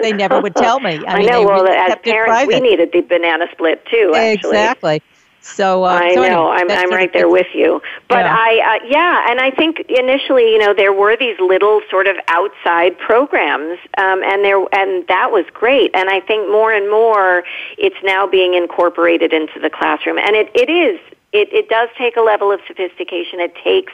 They 0.00 0.12
never 0.12 0.40
would 0.40 0.56
tell 0.56 0.80
me. 0.80 0.98
I, 1.06 1.12
I 1.12 1.18
mean, 1.18 1.26
know. 1.26 1.44
Well, 1.44 1.62
really 1.62 1.76
as 1.76 1.94
parents, 2.02 2.46
we 2.46 2.60
needed 2.60 2.92
the 2.92 3.02
banana 3.02 3.46
split 3.52 3.84
too. 3.86 4.12
Actually. 4.14 4.50
Exactly. 4.50 5.02
So 5.46 5.84
uh, 5.84 5.88
I 5.88 6.14
so 6.14 6.22
know 6.22 6.50
anyway, 6.52 6.74
I'm 6.74 6.86
I'm 6.86 6.90
right 6.90 7.12
there 7.12 7.28
with 7.28 7.46
you. 7.54 7.80
But 8.08 8.24
yeah. 8.24 8.36
I 8.36 8.78
uh, 8.82 8.86
yeah, 8.88 9.30
and 9.30 9.40
I 9.40 9.52
think 9.52 9.84
initially, 9.88 10.50
you 10.52 10.58
know, 10.58 10.74
there 10.74 10.92
were 10.92 11.16
these 11.16 11.38
little 11.38 11.80
sort 11.88 12.08
of 12.08 12.16
outside 12.28 12.98
programs, 12.98 13.78
um, 13.96 14.22
and 14.24 14.44
there 14.44 14.58
and 14.72 15.06
that 15.06 15.30
was 15.30 15.44
great. 15.54 15.92
And 15.94 16.10
I 16.10 16.20
think 16.20 16.50
more 16.50 16.72
and 16.72 16.90
more, 16.90 17.44
it's 17.78 17.96
now 18.02 18.26
being 18.26 18.54
incorporated 18.54 19.32
into 19.32 19.60
the 19.60 19.70
classroom, 19.70 20.18
and 20.18 20.34
it 20.34 20.50
it 20.54 20.68
is 20.68 20.98
it 21.32 21.48
it 21.52 21.68
does 21.68 21.90
take 21.96 22.16
a 22.16 22.22
level 22.22 22.50
of 22.50 22.60
sophistication. 22.66 23.38
It 23.38 23.54
takes 23.62 23.92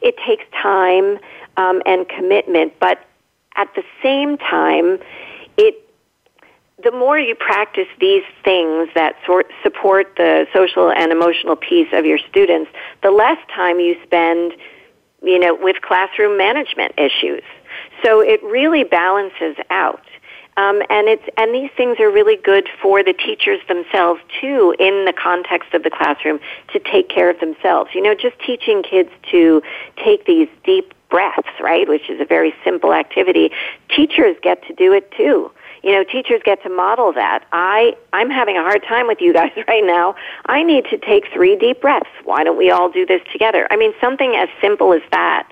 it 0.00 0.16
takes 0.26 0.44
time 0.60 1.18
um, 1.58 1.82
and 1.84 2.08
commitment, 2.08 2.72
but 2.80 3.04
at 3.56 3.72
the 3.74 3.84
same 4.02 4.38
time, 4.38 4.98
it 5.58 5.83
the 6.84 6.92
more 6.92 7.18
you 7.18 7.34
practice 7.34 7.88
these 7.98 8.22
things 8.44 8.88
that 8.94 9.16
sort, 9.26 9.50
support 9.62 10.14
the 10.16 10.46
social 10.52 10.92
and 10.92 11.10
emotional 11.10 11.56
piece 11.56 11.88
of 11.92 12.04
your 12.04 12.18
students, 12.18 12.70
the 13.02 13.10
less 13.10 13.38
time 13.54 13.80
you 13.80 13.96
spend, 14.04 14.52
you 15.22 15.38
know, 15.38 15.56
with 15.58 15.80
classroom 15.80 16.36
management 16.36 16.92
issues. 16.98 17.42
So 18.04 18.20
it 18.20 18.42
really 18.44 18.84
balances 18.84 19.56
out. 19.70 20.02
Um, 20.56 20.82
and 20.88 21.08
it's 21.08 21.24
and 21.36 21.52
these 21.52 21.70
things 21.76 21.98
are 21.98 22.10
really 22.10 22.36
good 22.36 22.68
for 22.80 23.02
the 23.02 23.12
teachers 23.12 23.58
themselves 23.66 24.20
too, 24.40 24.76
in 24.78 25.04
the 25.04 25.12
context 25.12 25.74
of 25.74 25.82
the 25.82 25.90
classroom, 25.90 26.38
to 26.72 26.78
take 26.78 27.08
care 27.08 27.28
of 27.28 27.40
themselves. 27.40 27.90
You 27.92 28.02
know, 28.02 28.14
just 28.14 28.38
teaching 28.38 28.84
kids 28.84 29.10
to 29.32 29.62
take 29.96 30.26
these 30.26 30.46
deep 30.62 30.94
breaths, 31.10 31.48
right, 31.60 31.88
which 31.88 32.08
is 32.08 32.20
a 32.20 32.24
very 32.24 32.54
simple 32.62 32.92
activity. 32.92 33.50
Teachers 33.88 34.36
get 34.42 34.64
to 34.68 34.74
do 34.74 34.92
it 34.92 35.10
too 35.16 35.50
you 35.84 35.92
know, 35.92 36.02
teachers 36.02 36.40
get 36.44 36.62
to 36.62 36.70
model 36.70 37.12
that. 37.12 37.44
I, 37.52 37.94
I'm 38.12 38.30
having 38.30 38.56
a 38.56 38.62
hard 38.62 38.82
time 38.84 39.06
with 39.06 39.20
you 39.20 39.32
guys 39.34 39.52
right 39.68 39.84
now. 39.84 40.16
I 40.46 40.62
need 40.62 40.86
to 40.86 40.98
take 40.98 41.26
three 41.32 41.56
deep 41.56 41.82
breaths. 41.82 42.08
Why 42.24 42.42
don't 42.42 42.56
we 42.56 42.70
all 42.70 42.90
do 42.90 43.04
this 43.04 43.20
together? 43.30 43.68
I 43.70 43.76
mean, 43.76 43.92
something 44.00 44.34
as 44.34 44.48
simple 44.60 44.92
as 44.92 45.02
that. 45.10 45.48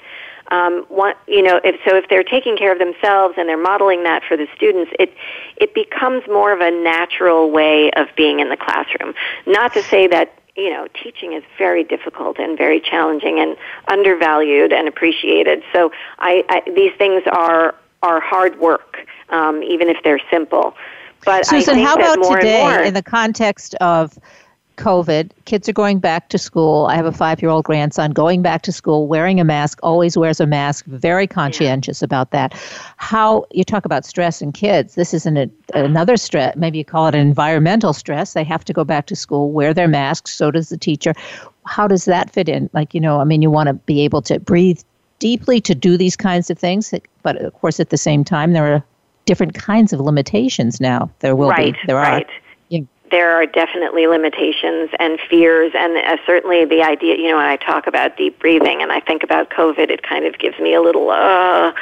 Um, 0.50 0.84
you 1.26 1.42
know, 1.42 1.60
if 1.64 1.76
so, 1.86 1.96
if 1.96 2.08
they're 2.10 2.24
taking 2.24 2.56
care 2.56 2.72
of 2.72 2.78
themselves 2.78 3.34
and 3.38 3.48
they're 3.48 3.56
modeling 3.56 4.02
that 4.02 4.22
for 4.26 4.36
the 4.36 4.46
students, 4.54 4.90
it 4.98 5.14
it 5.56 5.72
becomes 5.72 6.24
more 6.26 6.52
of 6.52 6.60
a 6.60 6.70
natural 6.70 7.50
way 7.50 7.90
of 7.92 8.08
being 8.16 8.40
in 8.40 8.50
the 8.50 8.56
classroom. 8.56 9.14
Not 9.46 9.72
to 9.74 9.82
say 9.82 10.08
that 10.08 10.38
you 10.56 10.68
know, 10.68 10.86
teaching 11.02 11.32
is 11.32 11.42
very 11.56 11.82
difficult 11.82 12.38
and 12.38 12.58
very 12.58 12.80
challenging 12.80 13.38
and 13.38 13.56
undervalued 13.88 14.72
and 14.72 14.86
appreciated. 14.86 15.62
So 15.72 15.90
I, 16.18 16.44
I 16.50 16.70
these 16.70 16.92
things 16.98 17.22
are 17.32 17.74
are 18.02 18.21
hard 18.21 18.59
work 18.59 19.06
um, 19.32 19.62
even 19.62 19.88
if 19.88 19.97
they're 20.04 20.21
simple. 20.30 20.75
But 21.25 21.47
Susan, 21.47 21.78
how 21.78 21.94
about 21.94 22.16
today 22.35 22.62
more, 22.62 22.80
in 22.80 22.94
the 22.94 23.02
context 23.02 23.75
of 23.76 24.18
COVID, 24.76 25.30
kids 25.44 25.68
are 25.68 25.73
going 25.73 26.00
back 26.00 26.28
to 26.30 26.38
school. 26.38 26.87
I 26.87 26.97
have 26.97 27.06
a 27.06 27.12
five 27.12 27.40
year 27.40 27.50
old 27.50 27.64
grandson 27.64 28.11
going 28.11 28.42
back 28.42 28.62
to 28.62 28.73
school, 28.73 29.06
wearing 29.06 29.38
a 29.38 29.44
mask, 29.44 29.78
always 29.82 30.16
wears 30.16 30.40
a 30.40 30.47
mask, 30.47 30.85
very 30.87 31.26
conscientious 31.26 32.02
yeah. 32.02 32.06
about 32.06 32.32
that. 32.32 32.54
How 32.97 33.44
you 33.52 33.62
talk 33.62 33.85
about 33.85 34.04
stress 34.04 34.42
in 34.42 34.50
kids, 34.50 34.94
this 34.94 35.14
isn't 35.14 35.37
a, 35.37 35.50
another 35.75 36.16
stress, 36.16 36.56
maybe 36.56 36.78
you 36.78 36.85
call 36.85 37.06
it 37.06 37.14
an 37.14 37.21
environmental 37.21 37.92
stress. 37.92 38.32
They 38.32 38.44
have 38.44 38.64
to 38.64 38.73
go 38.73 38.82
back 38.82 39.06
to 39.06 39.16
school, 39.16 39.52
wear 39.52 39.73
their 39.73 39.88
masks, 39.88 40.32
so 40.32 40.50
does 40.50 40.71
the 40.71 40.78
teacher. 40.78 41.14
How 41.64 41.87
does 41.87 42.06
that 42.06 42.30
fit 42.30 42.49
in? 42.49 42.68
Like, 42.73 42.94
you 42.94 43.00
know, 43.00 43.21
I 43.21 43.25
mean, 43.25 43.42
you 43.42 43.50
want 43.50 43.68
to 43.68 43.75
be 43.75 44.00
able 44.00 44.23
to 44.23 44.40
breathe 44.40 44.80
deeply 45.23 45.61
to 45.61 45.73
do 45.73 45.97
these 45.97 46.17
kinds 46.17 46.50
of 46.50 46.59
things, 46.59 46.93
but 47.23 47.37
of 47.37 47.55
course, 47.55 47.79
at 47.79 47.91
the 47.91 47.97
same 47.97 48.25
time, 48.25 48.55
there 48.55 48.75
are 48.75 48.83
different 49.25 49.55
kinds 49.55 49.93
of 49.93 50.00
limitations 50.00 50.81
now. 50.81 51.09
There 51.21 51.37
will 51.37 51.50
right, 51.50 51.75
be. 51.75 51.81
There 51.87 51.95
right. 51.95 52.26
are. 52.26 52.31
There 53.12 53.31
are 53.31 53.45
definitely 53.45 54.07
limitations 54.07 54.88
and 54.99 55.21
fears, 55.29 55.73
and 55.76 55.99
uh, 55.99 56.17
certainly 56.26 56.64
the 56.64 56.83
idea. 56.83 57.17
You 57.17 57.29
know, 57.31 57.37
when 57.37 57.47
I 57.47 57.57
talk 57.57 57.87
about 57.87 58.17
deep 58.17 58.38
breathing 58.41 58.83
and 58.83 58.91
I 58.91 59.00
think 59.00 59.23
about 59.23 59.50
COVID, 59.50 59.91
it 59.91 60.02
kind 60.02 60.25
of 60.25 60.38
gives 60.38 60.59
me 60.59 60.75
a 60.75 60.81
little 60.81 61.11
uh, 61.11 61.73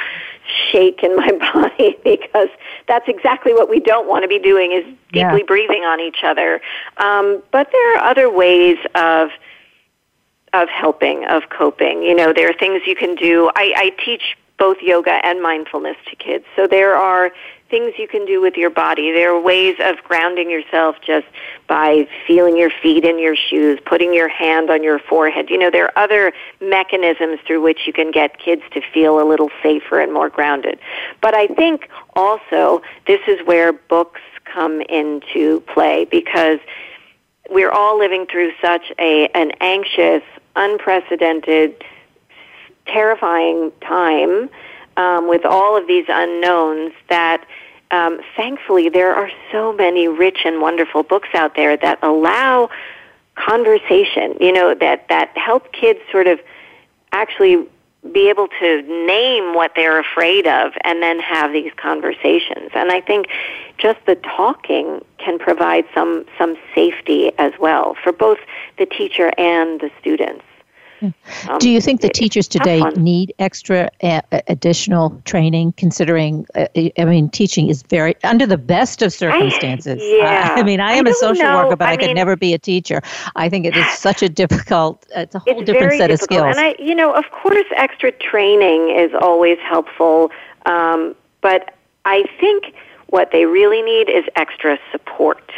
shake 0.69 1.01
in 1.01 1.15
my 1.15 1.31
body 1.53 1.97
because 2.03 2.49
that's 2.87 3.07
exactly 3.07 3.53
what 3.53 3.69
we 3.69 3.79
don't 3.79 4.09
want 4.09 4.23
to 4.23 4.27
be 4.27 4.39
doing 4.39 4.73
is 4.73 4.83
deeply 5.13 5.39
yeah. 5.39 5.47
breathing 5.47 5.83
on 5.83 6.01
each 6.01 6.23
other. 6.23 6.61
Um, 6.97 7.41
but 7.51 7.71
there 7.71 7.95
are 7.95 8.03
other 8.03 8.29
ways 8.29 8.77
of 8.93 9.29
of 10.53 10.69
helping, 10.69 11.25
of 11.25 11.49
coping. 11.49 12.03
You 12.03 12.15
know, 12.15 12.33
there 12.33 12.49
are 12.49 12.53
things 12.53 12.81
you 12.85 12.95
can 12.95 13.15
do. 13.15 13.49
I, 13.55 13.73
I 13.75 14.03
teach 14.03 14.37
both 14.57 14.77
yoga 14.81 15.25
and 15.25 15.41
mindfulness 15.41 15.97
to 16.09 16.15
kids. 16.15 16.45
So 16.55 16.67
there 16.67 16.95
are 16.95 17.31
things 17.71 17.93
you 17.97 18.07
can 18.07 18.25
do 18.27 18.41
with 18.41 18.55
your 18.57 18.69
body. 18.69 19.11
There 19.11 19.33
are 19.33 19.41
ways 19.41 19.77
of 19.79 19.95
grounding 20.03 20.51
yourself 20.51 20.97
just 21.03 21.25
by 21.67 22.07
feeling 22.27 22.57
your 22.57 22.69
feet 22.69 23.05
in 23.05 23.17
your 23.17 23.35
shoes, 23.35 23.79
putting 23.85 24.13
your 24.13 24.27
hand 24.27 24.69
on 24.69 24.83
your 24.83 24.99
forehead. 24.99 25.49
You 25.49 25.57
know, 25.57 25.71
there 25.71 25.85
are 25.85 25.97
other 25.97 26.33
mechanisms 26.59 27.39
through 27.47 27.61
which 27.61 27.87
you 27.87 27.93
can 27.93 28.11
get 28.11 28.37
kids 28.37 28.61
to 28.73 28.81
feel 28.93 29.19
a 29.19 29.25
little 29.27 29.49
safer 29.63 29.99
and 29.99 30.13
more 30.13 30.29
grounded. 30.29 30.79
But 31.21 31.33
I 31.33 31.47
think 31.47 31.89
also 32.13 32.83
this 33.07 33.21
is 33.27 33.39
where 33.47 33.71
books 33.71 34.21
come 34.43 34.81
into 34.81 35.61
play 35.61 36.05
because 36.05 36.59
we're 37.49 37.71
all 37.71 37.97
living 37.97 38.25
through 38.25 38.51
such 38.61 38.91
a 38.99 39.27
an 39.33 39.51
anxious, 39.59 40.23
unprecedented 40.55 41.83
terrifying 42.85 43.71
time 43.81 44.49
um, 44.97 45.27
with 45.27 45.45
all 45.45 45.77
of 45.77 45.87
these 45.87 46.05
unknowns 46.09 46.93
that 47.09 47.45
um, 47.91 48.19
thankfully 48.35 48.89
there 48.89 49.13
are 49.13 49.29
so 49.51 49.73
many 49.73 50.07
rich 50.07 50.39
and 50.45 50.61
wonderful 50.61 51.03
books 51.03 51.29
out 51.33 51.55
there 51.55 51.77
that 51.77 51.99
allow 52.01 52.69
conversation, 53.35 54.35
you 54.39 54.51
know, 54.51 54.73
that, 54.75 55.07
that 55.09 55.35
help 55.37 55.71
kids 55.73 55.99
sort 56.11 56.27
of 56.27 56.39
actually 57.11 57.67
be 58.13 58.29
able 58.29 58.47
to 58.59 58.81
name 58.81 59.53
what 59.53 59.73
they're 59.75 59.99
afraid 59.99 60.47
of 60.47 60.73
and 60.83 61.03
then 61.03 61.19
have 61.19 61.53
these 61.53 61.71
conversations. 61.75 62.71
And 62.73 62.91
I 62.91 62.99
think 62.99 63.27
just 63.77 63.99
the 64.05 64.15
talking 64.15 65.05
can 65.19 65.37
provide 65.37 65.85
some, 65.93 66.25
some 66.37 66.57
safety 66.73 67.31
as 67.37 67.53
well 67.59 67.95
for 68.03 68.11
both 68.11 68.39
the 68.77 68.87
teacher 68.87 69.31
and 69.37 69.79
the 69.79 69.91
students. 69.99 70.43
Um, 71.01 71.13
Do 71.59 71.69
you 71.69 71.81
think 71.81 72.01
the 72.01 72.09
teachers 72.09 72.47
today 72.47 72.81
need 72.95 73.33
extra 73.39 73.89
uh, 74.03 74.21
additional 74.47 75.21
training? 75.25 75.73
Considering, 75.73 76.45
uh, 76.55 76.67
I 76.75 77.05
mean, 77.05 77.29
teaching 77.29 77.69
is 77.69 77.83
very 77.83 78.15
under 78.23 78.45
the 78.45 78.57
best 78.57 79.01
of 79.01 79.11
circumstances. 79.11 80.01
I, 80.01 80.17
yeah. 80.17 80.53
Uh, 80.55 80.59
I 80.59 80.63
mean, 80.63 80.79
I 80.79 80.93
am 80.93 81.07
a 81.07 81.13
social 81.13 81.43
know. 81.43 81.63
worker, 81.63 81.75
but 81.75 81.87
I, 81.87 81.93
I 81.93 81.97
could 81.97 82.07
mean, 82.07 82.15
never 82.15 82.35
be 82.35 82.53
a 82.53 82.59
teacher. 82.59 83.01
I 83.35 83.49
think 83.49 83.65
it 83.65 83.75
is 83.75 83.89
such 83.97 84.21
a 84.21 84.29
difficult. 84.29 85.05
It's 85.15 85.35
a 85.35 85.39
whole 85.39 85.59
it's 85.59 85.65
different 85.65 85.93
set 85.93 86.07
difficult. 86.07 86.47
of 86.49 86.55
skills. 86.55 86.57
And 86.57 86.65
I, 86.65 86.75
you 86.83 86.95
know, 86.95 87.13
of 87.13 87.29
course, 87.31 87.65
extra 87.75 88.11
training 88.11 88.95
is 88.95 89.11
always 89.19 89.57
helpful, 89.59 90.31
um, 90.65 91.15
but 91.41 91.75
I 92.05 92.23
think 92.39 92.73
what 93.07 93.31
they 93.31 93.45
really 93.45 93.81
need 93.81 94.09
is 94.09 94.25
extra 94.35 94.77
support. 94.91 95.51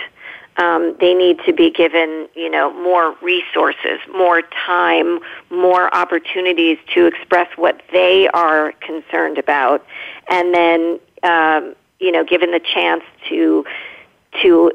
Um, 0.57 0.95
they 0.99 1.13
need 1.13 1.39
to 1.45 1.53
be 1.53 1.71
given, 1.71 2.27
you 2.35 2.49
know, 2.49 2.71
more 2.73 3.15
resources, 3.21 3.99
more 4.13 4.43
time, 4.65 5.19
more 5.49 5.93
opportunities 5.95 6.77
to 6.93 7.07
express 7.07 7.47
what 7.55 7.81
they 7.91 8.27
are 8.29 8.73
concerned 8.73 9.39
about, 9.39 9.83
and 10.27 10.53
then, 10.53 10.99
um, 11.23 11.75
you 11.99 12.11
know, 12.11 12.23
given 12.23 12.51
the 12.51 12.59
chance 12.59 13.03
to 13.29 13.65
to 14.41 14.71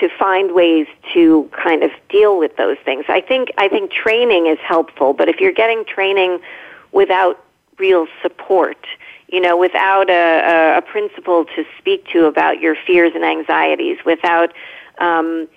to 0.00 0.08
find 0.18 0.54
ways 0.54 0.86
to 1.12 1.48
kind 1.52 1.82
of 1.82 1.90
deal 2.08 2.38
with 2.38 2.56
those 2.56 2.76
things. 2.84 3.04
I 3.08 3.20
think 3.20 3.50
I 3.56 3.68
think 3.68 3.92
training 3.92 4.46
is 4.46 4.58
helpful, 4.58 5.14
but 5.14 5.28
if 5.28 5.40
you're 5.40 5.52
getting 5.52 5.84
training 5.84 6.40
without 6.92 7.42
real 7.78 8.06
support, 8.22 8.86
you 9.28 9.40
know, 9.40 9.56
without 9.56 10.10
a, 10.10 10.74
a, 10.74 10.78
a 10.78 10.82
principal 10.82 11.44
to 11.44 11.64
speak 11.78 12.06
to 12.08 12.26
about 12.26 12.60
your 12.60 12.76
fears 12.86 13.12
and 13.14 13.24
anxieties, 13.24 13.98
without 14.04 14.52
um, 14.98 15.48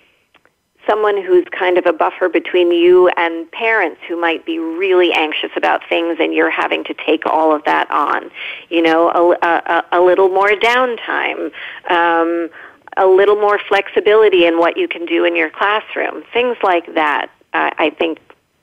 someone 0.88 1.22
who's 1.22 1.44
kind 1.50 1.76
of 1.76 1.86
a 1.86 1.92
buffer 1.92 2.28
between 2.28 2.72
you 2.72 3.08
and 3.16 3.50
parents 3.52 4.00
who 4.08 4.18
might 4.18 4.46
be 4.46 4.58
really 4.58 5.12
anxious 5.12 5.50
about 5.56 5.82
things 5.88 6.16
and 6.20 6.32
you're 6.32 6.50
having 6.50 6.82
to 6.84 6.94
take 6.94 7.26
all 7.26 7.54
of 7.54 7.62
that 7.64 7.90
on. 7.90 8.30
You 8.70 8.82
know, 8.82 9.10
a, 9.10 9.46
a, 9.46 9.84
a 9.92 10.00
little 10.00 10.28
more 10.28 10.50
downtime, 10.50 11.52
um, 11.90 12.48
a 12.96 13.06
little 13.06 13.36
more 13.36 13.58
flexibility 13.68 14.46
in 14.46 14.58
what 14.58 14.76
you 14.76 14.88
can 14.88 15.04
do 15.04 15.24
in 15.24 15.36
your 15.36 15.50
classroom. 15.50 16.24
Things 16.32 16.56
like 16.62 16.94
that, 16.94 17.30
uh, 17.52 17.70
I 17.78 17.90
think 17.90 18.18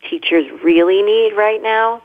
teachers 0.10 0.46
really 0.64 1.02
need 1.02 1.34
right 1.34 1.62
now. 1.62 2.02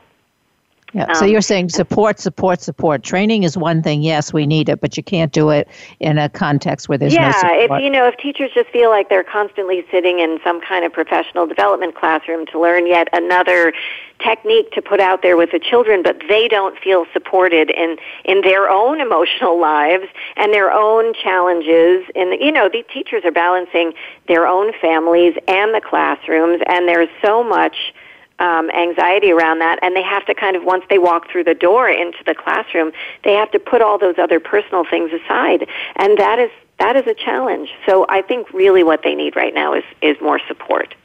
Yeah. 0.93 1.05
Um, 1.05 1.15
so 1.15 1.25
you're 1.25 1.41
saying 1.41 1.69
support, 1.69 2.19
support, 2.19 2.61
support. 2.61 3.03
Training 3.03 3.43
is 3.43 3.57
one 3.57 3.81
thing. 3.81 4.01
Yes, 4.01 4.33
we 4.33 4.45
need 4.45 4.67
it, 4.67 4.81
but 4.81 4.97
you 4.97 5.03
can't 5.03 5.31
do 5.31 5.49
it 5.49 5.67
in 5.99 6.17
a 6.17 6.27
context 6.27 6.89
where 6.89 6.97
there's 6.97 7.13
yeah, 7.13 7.27
no 7.27 7.31
support. 7.31 7.57
Yeah, 7.57 7.77
if 7.77 7.83
you 7.83 7.89
know, 7.89 8.07
if 8.07 8.17
teachers 8.17 8.51
just 8.53 8.69
feel 8.69 8.89
like 8.89 9.09
they're 9.09 9.23
constantly 9.23 9.85
sitting 9.89 10.19
in 10.19 10.39
some 10.43 10.59
kind 10.61 10.83
of 10.83 10.91
professional 10.91 11.47
development 11.47 11.95
classroom 11.95 12.45
to 12.47 12.59
learn 12.59 12.87
yet 12.87 13.07
another 13.13 13.73
technique 14.19 14.71
to 14.71 14.81
put 14.81 14.99
out 14.99 15.21
there 15.21 15.37
with 15.37 15.51
the 15.51 15.59
children, 15.59 16.03
but 16.03 16.21
they 16.27 16.47
don't 16.47 16.77
feel 16.79 17.05
supported 17.13 17.69
in 17.69 17.97
in 18.25 18.41
their 18.41 18.69
own 18.69 18.99
emotional 18.99 19.59
lives 19.59 20.05
and 20.35 20.53
their 20.53 20.71
own 20.71 21.13
challenges. 21.13 22.03
And 22.15 22.39
you 22.39 22.51
know, 22.51 22.69
the 22.69 22.83
teachers 22.93 23.23
are 23.25 23.31
balancing 23.31 23.93
their 24.27 24.45
own 24.45 24.73
families 24.81 25.35
and 25.47 25.73
the 25.73 25.81
classrooms, 25.81 26.61
and 26.67 26.87
there's 26.87 27.09
so 27.23 27.43
much 27.43 27.93
um, 28.41 28.69
anxiety 28.71 29.31
around 29.31 29.59
that, 29.59 29.79
and 29.81 29.95
they 29.95 30.01
have 30.01 30.25
to 30.25 30.33
kind 30.33 30.55
of 30.55 30.63
once 30.63 30.83
they 30.89 30.97
walk 30.97 31.29
through 31.31 31.43
the 31.43 31.53
door 31.53 31.87
into 31.87 32.17
the 32.25 32.33
classroom, 32.33 32.91
they 33.23 33.33
have 33.33 33.51
to 33.51 33.59
put 33.59 33.81
all 33.81 33.97
those 33.97 34.17
other 34.17 34.39
personal 34.39 34.83
things 34.83 35.11
aside, 35.13 35.67
and 35.95 36.17
that 36.17 36.39
is 36.39 36.49
that 36.79 36.95
is 36.95 37.05
a 37.05 37.13
challenge. 37.13 37.69
So 37.85 38.05
I 38.09 38.23
think 38.23 38.51
really 38.51 38.83
what 38.83 39.03
they 39.03 39.13
need 39.13 39.35
right 39.35 39.53
now 39.53 39.73
is 39.73 39.83
is 40.01 40.17
more 40.21 40.39
support. 40.47 40.95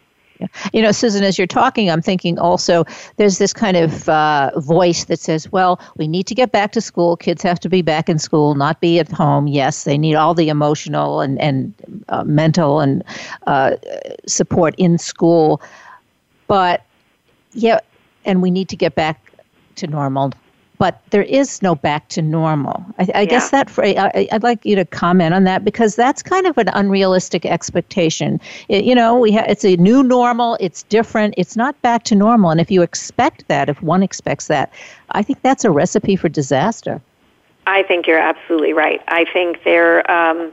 You 0.72 0.82
know, 0.82 0.92
Susan, 0.92 1.24
as 1.24 1.38
you're 1.38 1.46
talking, 1.46 1.90
I'm 1.90 2.02
thinking 2.02 2.38
also 2.38 2.84
there's 3.16 3.38
this 3.38 3.54
kind 3.54 3.76
of 3.76 4.06
uh, 4.06 4.50
voice 4.60 5.04
that 5.04 5.18
says, 5.18 5.50
well, 5.50 5.80
we 5.96 6.06
need 6.06 6.26
to 6.26 6.34
get 6.34 6.52
back 6.52 6.72
to 6.72 6.82
school. 6.82 7.16
Kids 7.16 7.42
have 7.42 7.58
to 7.60 7.70
be 7.70 7.80
back 7.80 8.10
in 8.10 8.18
school, 8.18 8.54
not 8.54 8.80
be 8.80 8.98
at 8.98 9.10
home. 9.10 9.46
Yes, 9.46 9.84
they 9.84 9.96
need 9.96 10.14
all 10.14 10.34
the 10.34 10.50
emotional 10.50 11.22
and, 11.22 11.40
and 11.40 11.72
uh, 12.10 12.22
mental 12.24 12.80
and 12.80 13.02
uh, 13.46 13.76
support 14.26 14.74
in 14.76 14.98
school. 14.98 15.62
But 16.48 16.85
yeah, 17.56 17.80
and 18.24 18.42
we 18.42 18.50
need 18.50 18.68
to 18.68 18.76
get 18.76 18.94
back 18.94 19.32
to 19.76 19.86
normal. 19.86 20.32
But 20.78 21.00
there 21.08 21.22
is 21.22 21.62
no 21.62 21.74
back 21.74 22.08
to 22.10 22.20
normal. 22.20 22.84
I, 22.98 23.08
I 23.14 23.20
yeah. 23.22 23.24
guess 23.24 23.50
that 23.50 23.70
phrase, 23.70 23.96
I, 23.96 24.28
would 24.30 24.42
like 24.42 24.66
you 24.66 24.76
to 24.76 24.84
comment 24.84 25.32
on 25.32 25.44
that 25.44 25.64
because 25.64 25.96
that's 25.96 26.22
kind 26.22 26.46
of 26.46 26.58
an 26.58 26.68
unrealistic 26.68 27.46
expectation. 27.46 28.38
It, 28.68 28.84
you 28.84 28.94
know, 28.94 29.18
we 29.18 29.32
ha- 29.32 29.46
it's 29.48 29.64
a 29.64 29.76
new 29.76 30.02
normal. 30.02 30.58
It's 30.60 30.82
different. 30.82 31.32
It's 31.38 31.56
not 31.56 31.80
back 31.80 32.02
to 32.04 32.14
normal. 32.14 32.50
And 32.50 32.60
if 32.60 32.70
you 32.70 32.82
expect 32.82 33.48
that, 33.48 33.70
if 33.70 33.80
one 33.80 34.02
expects 34.02 34.48
that, 34.48 34.70
I 35.12 35.22
think 35.22 35.40
that's 35.40 35.64
a 35.64 35.70
recipe 35.70 36.14
for 36.14 36.28
disaster. 36.28 37.00
I 37.66 37.82
think 37.82 38.06
you're 38.06 38.18
absolutely 38.18 38.74
right. 38.74 39.02
I 39.08 39.24
think 39.32 39.64
there 39.64 40.08
um, 40.10 40.52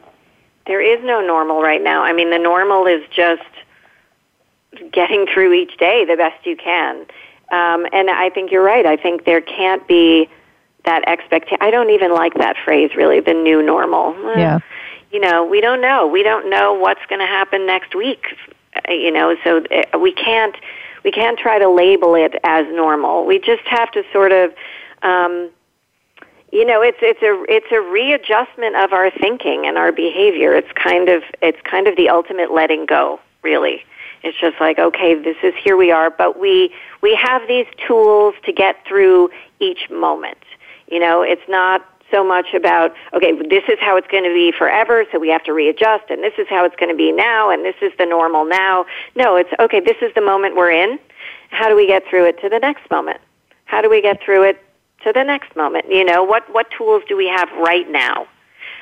there 0.65 0.81
is 0.81 1.03
no 1.03 1.19
normal 1.19 1.61
right 1.61 1.83
now. 1.83 2.01
I 2.01 2.13
mean, 2.13 2.29
the 2.29 2.39
normal 2.39 2.87
is 2.87 3.03
just 3.09 3.43
getting 4.91 5.25
through 5.31 5.53
each 5.53 5.77
day 5.77 6.05
the 6.05 6.15
best 6.15 6.45
you 6.45 6.55
can. 6.55 7.05
Um, 7.51 7.85
and 7.91 8.09
I 8.09 8.29
think 8.29 8.51
you're 8.51 8.63
right. 8.63 8.85
I 8.85 8.97
think 8.97 9.25
there 9.25 9.41
can't 9.41 9.87
be 9.87 10.29
that 10.85 11.07
expectation. 11.07 11.57
I 11.61 11.71
don't 11.71 11.89
even 11.91 12.13
like 12.13 12.33
that 12.35 12.55
phrase, 12.63 12.91
really, 12.95 13.19
the 13.19 13.33
new 13.33 13.61
normal. 13.61 14.15
Yeah. 14.35 14.59
You 15.11 15.19
know, 15.19 15.45
we 15.45 15.61
don't 15.61 15.81
know. 15.81 16.07
We 16.07 16.23
don't 16.23 16.49
know 16.49 16.73
what's 16.73 17.05
going 17.07 17.19
to 17.19 17.27
happen 17.27 17.67
next 17.67 17.95
week. 17.95 18.25
Uh, 18.75 18.91
you 18.91 19.11
know, 19.11 19.35
so 19.43 19.63
uh, 19.71 19.99
we 19.99 20.11
can't 20.11 20.55
we 21.03 21.11
can't 21.11 21.37
try 21.37 21.59
to 21.59 21.69
label 21.69 22.15
it 22.15 22.33
as 22.43 22.65
normal. 22.71 23.25
We 23.25 23.39
just 23.39 23.63
have 23.67 23.91
to 23.91 24.03
sort 24.11 24.31
of. 24.31 24.53
Um, 25.03 25.51
you 26.53 26.63
know 26.63 26.81
it's 26.81 26.99
it's 27.01 27.21
a 27.23 27.43
it's 27.49 27.71
a 27.71 27.81
readjustment 27.81 28.75
of 28.75 28.93
our 28.93 29.09
thinking 29.09 29.65
and 29.65 29.75
our 29.75 29.91
behavior 29.91 30.53
it's 30.53 30.71
kind 30.73 31.09
of 31.09 31.23
it's 31.41 31.57
kind 31.63 31.87
of 31.87 31.97
the 31.97 32.09
ultimate 32.09 32.53
letting 32.53 32.85
go 32.85 33.19
really 33.41 33.83
it's 34.23 34.39
just 34.39 34.59
like, 34.59 34.79
okay, 34.79 35.15
this 35.15 35.35
is 35.43 35.53
here 35.61 35.75
we 35.75 35.91
are, 35.91 36.09
but 36.09 36.39
we 36.39 36.73
we 37.01 37.13
have 37.15 37.41
these 37.47 37.67
tools 37.87 38.35
to 38.45 38.53
get 38.53 38.77
through 38.87 39.29
each 39.59 39.89
moment. 39.89 40.37
You 40.87 40.99
know, 40.99 41.21
it's 41.21 41.47
not 41.49 41.85
so 42.09 42.23
much 42.23 42.53
about 42.53 42.93
okay, 43.13 43.33
this 43.49 43.63
is 43.67 43.77
how 43.81 43.97
it's 43.97 44.07
going 44.07 44.23
to 44.23 44.33
be 44.33 44.53
forever, 44.57 45.05
so 45.11 45.19
we 45.19 45.29
have 45.29 45.43
to 45.43 45.53
readjust, 45.53 46.05
and 46.09 46.23
this 46.23 46.33
is 46.37 46.47
how 46.49 46.63
it's 46.63 46.75
going 46.77 46.89
to 46.89 46.95
be 46.95 47.11
now, 47.11 47.49
and 47.49 47.65
this 47.65 47.75
is 47.81 47.91
the 47.99 48.05
normal 48.05 48.45
now. 48.45 48.85
No, 49.15 49.35
it's 49.35 49.51
okay. 49.59 49.81
This 49.81 49.97
is 50.01 50.13
the 50.15 50.21
moment 50.21 50.55
we're 50.55 50.71
in. 50.71 50.99
How 51.49 51.67
do 51.67 51.75
we 51.75 51.85
get 51.85 52.03
through 52.09 52.25
it 52.25 52.39
to 52.41 52.49
the 52.49 52.59
next 52.59 52.89
moment? 52.89 53.19
How 53.65 53.81
do 53.81 53.89
we 53.89 54.01
get 54.01 54.23
through 54.23 54.43
it 54.43 54.63
to 55.03 55.11
the 55.11 55.23
next 55.23 55.55
moment? 55.55 55.85
You 55.89 56.05
know, 56.05 56.23
what 56.23 56.51
what 56.53 56.71
tools 56.71 57.03
do 57.09 57.17
we 57.17 57.27
have 57.27 57.51
right 57.57 57.89
now? 57.89 58.27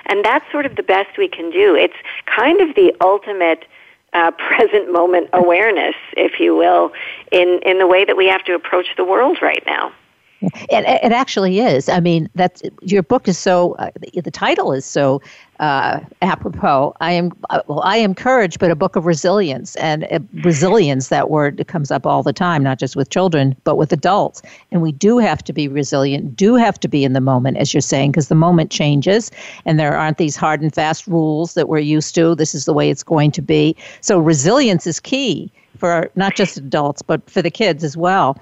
And 0.06 0.24
that's 0.24 0.46
sort 0.52 0.66
of 0.66 0.76
the 0.76 0.84
best 0.84 1.18
we 1.18 1.28
can 1.28 1.50
do. 1.52 1.76
It's 1.76 1.96
kind 2.26 2.62
of 2.62 2.76
the 2.76 2.94
ultimate 3.02 3.66
uh, 4.14 4.32
present 4.32 4.92
moment 4.92 5.30
awareness, 5.34 5.96
if 6.18 6.40
you 6.40 6.56
will, 6.56 6.92
in, 7.32 7.60
in 7.66 7.80
the 7.80 7.88
way 7.88 8.06
that 8.06 8.18
we 8.18 8.28
have 8.28 8.44
to 8.46 8.54
approach 8.54 8.88
the 8.98 9.06
world 9.06 9.38
right 9.42 9.64
now. 9.66 9.94
It, 10.42 10.86
it 11.04 11.12
actually 11.12 11.60
is. 11.60 11.88
I 11.88 12.00
mean, 12.00 12.30
that's 12.36 12.64
your 12.82 13.04
book 13.04 13.28
is 13.28 13.38
so. 13.38 13.74
Uh, 13.74 13.92
the 14.16 14.32
title 14.32 14.74
is 14.74 14.86
so 14.86 15.22
uh, 15.60 16.00
apropos. 16.24 16.96
I 17.00 17.12
am 17.12 17.32
uh, 17.52 17.62
well. 17.68 17.82
I 17.82 17.98
am 17.98 18.16
courage, 18.16 18.58
but 18.58 18.72
a 18.72 18.76
book 18.76 18.96
of 18.96 19.06
resilience 19.06 19.76
and 19.76 20.06
uh, 20.06 20.20
resilience. 20.44 21.10
That 21.10 21.30
word 21.30 21.64
comes 21.68 21.92
up 21.92 22.08
all 22.08 22.24
the 22.24 22.34
time, 22.34 22.64
not 22.64 22.80
just 22.80 22.96
with 22.96 23.10
children, 23.10 23.56
but 23.64 23.76
with 23.76 23.94
adults. 23.94 24.42
And 24.72 24.82
we 24.82 24.92
do 24.92 25.20
have 25.20 25.44
to 25.44 25.54
be 25.54 25.68
resilient. 25.68 26.36
Do 26.36 26.56
have 26.56 26.80
to 26.80 26.88
be 26.88 27.04
in 27.04 27.14
the 27.14 27.22
moment, 27.22 27.58
as 27.58 27.74
you're 27.74 27.82
saying, 27.82 28.12
because 28.12 28.28
the 28.28 28.36
moment 28.36 28.72
changes, 28.72 29.30
and 29.66 29.80
there 29.80 29.96
aren't 29.96 30.18
these 30.18 30.36
hard 30.36 30.62
and 30.62 30.74
fast 30.74 31.06
rules 31.06 31.54
that 31.54 31.70
we're 31.70 31.80
used 31.80 32.16
to. 32.16 32.34
This 32.34 32.56
is 32.56 32.66
the 32.66 32.74
way 32.74 32.90
it's 32.90 33.04
going 33.04 33.32
to 33.32 33.42
be. 33.42 33.76
So 34.02 34.18
resilience 34.20 34.88
is 34.88 35.00
key 35.00 35.52
for 35.78 36.10
not 36.16 36.36
just 36.36 36.58
adults, 36.58 37.02
but 37.02 37.28
for 37.30 37.42
the 37.42 37.52
kids 37.52 37.84
as 37.84 37.96
well. 37.96 38.38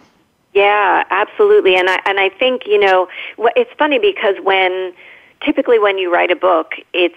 Yeah, 0.53 1.03
absolutely. 1.09 1.75
And 1.75 1.89
I 1.89 1.99
and 2.05 2.19
I 2.19 2.29
think 2.29 2.63
you 2.65 2.79
know 2.79 3.07
it's 3.55 3.71
funny 3.77 3.99
because 3.99 4.35
when 4.43 4.93
typically 5.43 5.79
when 5.79 5.97
you 5.97 6.11
write 6.13 6.31
a 6.31 6.35
book, 6.35 6.73
it's 6.93 7.15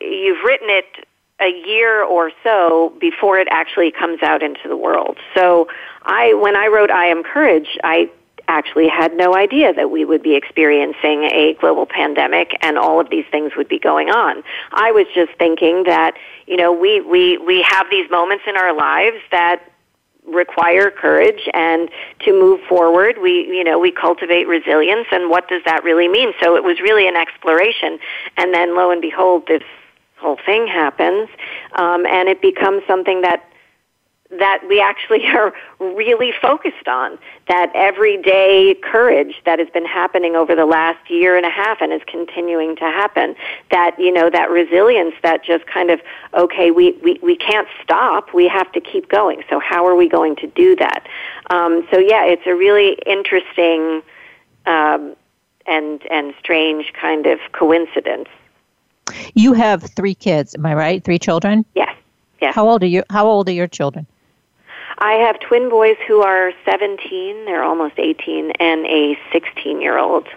you've 0.00 0.42
written 0.44 0.68
it 0.70 1.06
a 1.40 1.50
year 1.66 2.04
or 2.04 2.30
so 2.44 2.92
before 3.00 3.38
it 3.38 3.48
actually 3.50 3.90
comes 3.90 4.22
out 4.22 4.42
into 4.42 4.68
the 4.68 4.76
world. 4.76 5.18
So 5.34 5.68
I 6.02 6.34
when 6.34 6.56
I 6.56 6.66
wrote 6.66 6.90
I 6.90 7.06
Am 7.06 7.22
Courage, 7.22 7.78
I 7.84 8.10
actually 8.48 8.88
had 8.88 9.16
no 9.16 9.34
idea 9.34 9.72
that 9.72 9.90
we 9.90 10.04
would 10.04 10.22
be 10.22 10.34
experiencing 10.34 11.24
a 11.24 11.56
global 11.60 11.86
pandemic 11.86 12.56
and 12.60 12.76
all 12.76 13.00
of 13.00 13.10
these 13.10 13.24
things 13.30 13.52
would 13.56 13.68
be 13.68 13.78
going 13.78 14.10
on. 14.10 14.42
I 14.72 14.92
was 14.92 15.06
just 15.14 15.32
thinking 15.38 15.84
that, 15.84 16.14
you 16.46 16.56
know, 16.56 16.72
we, 16.72 17.00
we, 17.00 17.38
we 17.38 17.62
have 17.62 17.86
these 17.90 18.10
moments 18.10 18.44
in 18.46 18.56
our 18.56 18.74
lives 18.76 19.18
that 19.30 19.62
require 20.26 20.90
courage 20.90 21.48
and 21.52 21.90
to 22.20 22.32
move 22.32 22.60
forward. 22.68 23.18
We 23.20 23.46
you 23.48 23.64
know 23.64 23.78
we 23.78 23.90
cultivate 23.90 24.46
resilience 24.46 25.06
and 25.10 25.30
what 25.30 25.48
does 25.48 25.62
that 25.64 25.84
really 25.84 26.08
mean? 26.08 26.32
So 26.40 26.56
it 26.56 26.64
was 26.64 26.80
really 26.80 27.08
an 27.08 27.16
exploration. 27.16 27.98
And 28.36 28.54
then 28.54 28.76
lo 28.76 28.90
and 28.90 29.02
behold 29.02 29.46
this 29.46 29.62
whole 30.16 30.38
thing 30.46 30.68
happens 30.68 31.28
um, 31.74 32.06
and 32.06 32.28
it 32.28 32.40
becomes 32.40 32.82
something 32.86 33.22
that 33.22 33.51
that 34.38 34.62
we 34.68 34.80
actually 34.80 35.26
are 35.34 35.52
really 35.78 36.32
focused 36.40 36.88
on. 36.88 37.18
That 37.48 37.70
everyday 37.74 38.74
courage 38.82 39.40
that 39.44 39.58
has 39.58 39.68
been 39.70 39.84
happening 39.84 40.36
over 40.36 40.54
the 40.54 40.66
last 40.66 41.10
year 41.10 41.36
and 41.36 41.44
a 41.44 41.50
half 41.50 41.80
and 41.80 41.92
is 41.92 42.02
continuing 42.06 42.76
to 42.76 42.84
happen. 42.84 43.34
That, 43.70 43.98
you 43.98 44.12
know, 44.12 44.30
that 44.30 44.50
resilience 44.50 45.14
that 45.22 45.44
just 45.44 45.66
kind 45.66 45.90
of, 45.90 46.00
okay, 46.34 46.70
we, 46.70 46.92
we, 47.02 47.18
we 47.22 47.36
can't 47.36 47.68
stop. 47.82 48.32
We 48.32 48.48
have 48.48 48.70
to 48.72 48.80
keep 48.80 49.08
going. 49.08 49.42
So 49.50 49.58
how 49.58 49.86
are 49.86 49.94
we 49.94 50.08
going 50.08 50.36
to 50.36 50.46
do 50.46 50.76
that? 50.76 51.06
Um, 51.50 51.86
so 51.90 51.98
yeah, 51.98 52.24
it's 52.24 52.46
a 52.46 52.54
really 52.54 52.98
interesting 53.06 54.02
um, 54.66 55.14
and, 55.66 56.02
and 56.10 56.34
strange 56.38 56.92
kind 56.92 57.26
of 57.26 57.38
coincidence 57.52 58.28
You 59.34 59.52
have 59.52 59.82
three 59.82 60.14
kids, 60.14 60.54
am 60.54 60.66
I 60.66 60.74
right? 60.74 61.04
Three 61.04 61.18
children? 61.18 61.64
Yes. 61.74 61.94
Yes. 62.40 62.54
How 62.54 62.68
old 62.68 62.82
are 62.82 62.86
you? 62.86 63.04
How 63.10 63.26
old 63.26 63.48
are 63.48 63.52
your 63.52 63.68
children? 63.68 64.06
I 65.02 65.14
have 65.14 65.40
twin 65.40 65.68
boys 65.68 65.96
who 66.06 66.22
are 66.22 66.52
17, 66.64 67.44
they're 67.44 67.64
almost 67.64 67.94
18, 67.98 68.52
and 68.52 68.86
a 68.86 69.18
16 69.32 69.80
year 69.80 69.98
old. 69.98 70.28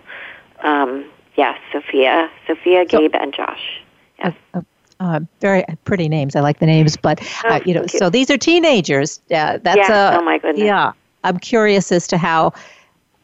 Um, 0.62 1.06
yes, 1.36 1.60
Sophia, 1.72 2.32
Sophia, 2.48 2.84
so, 2.90 2.98
Gabe, 2.98 3.14
and 3.14 3.32
Josh. 3.32 3.84
Yes. 4.18 4.34
Uh, 4.56 4.58
uh, 4.58 4.62
uh, 5.00 5.20
very 5.40 5.64
pretty 5.84 6.10
names. 6.10 6.36
I 6.36 6.40
like 6.40 6.58
the 6.58 6.66
names, 6.66 6.98
but 6.98 7.22
uh, 7.44 7.60
oh, 7.60 7.62
you 7.64 7.76
know, 7.76 7.86
so 7.86 8.10
these 8.10 8.32
are 8.32 8.38
teenagers. 8.38 9.20
Uh, 9.30 9.60
that's 9.62 9.78
yes. 9.78 9.90
a, 9.90 10.18
oh 10.18 10.24
my 10.24 10.40
goodness. 10.40 10.66
Yeah, 10.66 10.94
I'm 11.24 11.38
curious 11.38 11.92
as 11.92 12.08
to 12.08 12.18
how. 12.18 12.54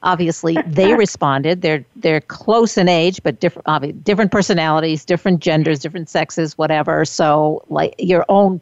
Obviously, 0.03 0.57
they 0.65 0.93
responded. 0.95 1.61
They're 1.61 1.85
they're 1.95 2.21
close 2.21 2.77
in 2.77 2.89
age, 2.89 3.23
but 3.23 3.39
different 3.39 4.03
different 4.03 4.31
personalities, 4.31 5.05
different 5.05 5.39
genders, 5.39 5.79
different 5.79 6.09
sexes, 6.09 6.57
whatever. 6.57 7.05
So, 7.05 7.63
like 7.69 7.95
your 7.99 8.25
own 8.27 8.59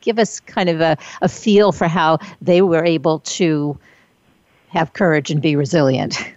give 0.00 0.18
us 0.18 0.40
kind 0.40 0.68
of 0.68 0.80
a, 0.80 0.96
a 1.22 1.28
feel 1.28 1.72
for 1.72 1.88
how 1.88 2.18
they 2.40 2.62
were 2.62 2.84
able 2.84 3.20
to 3.20 3.78
have 4.68 4.92
courage 4.92 5.30
and 5.30 5.40
be 5.40 5.56
resilient. 5.56 6.18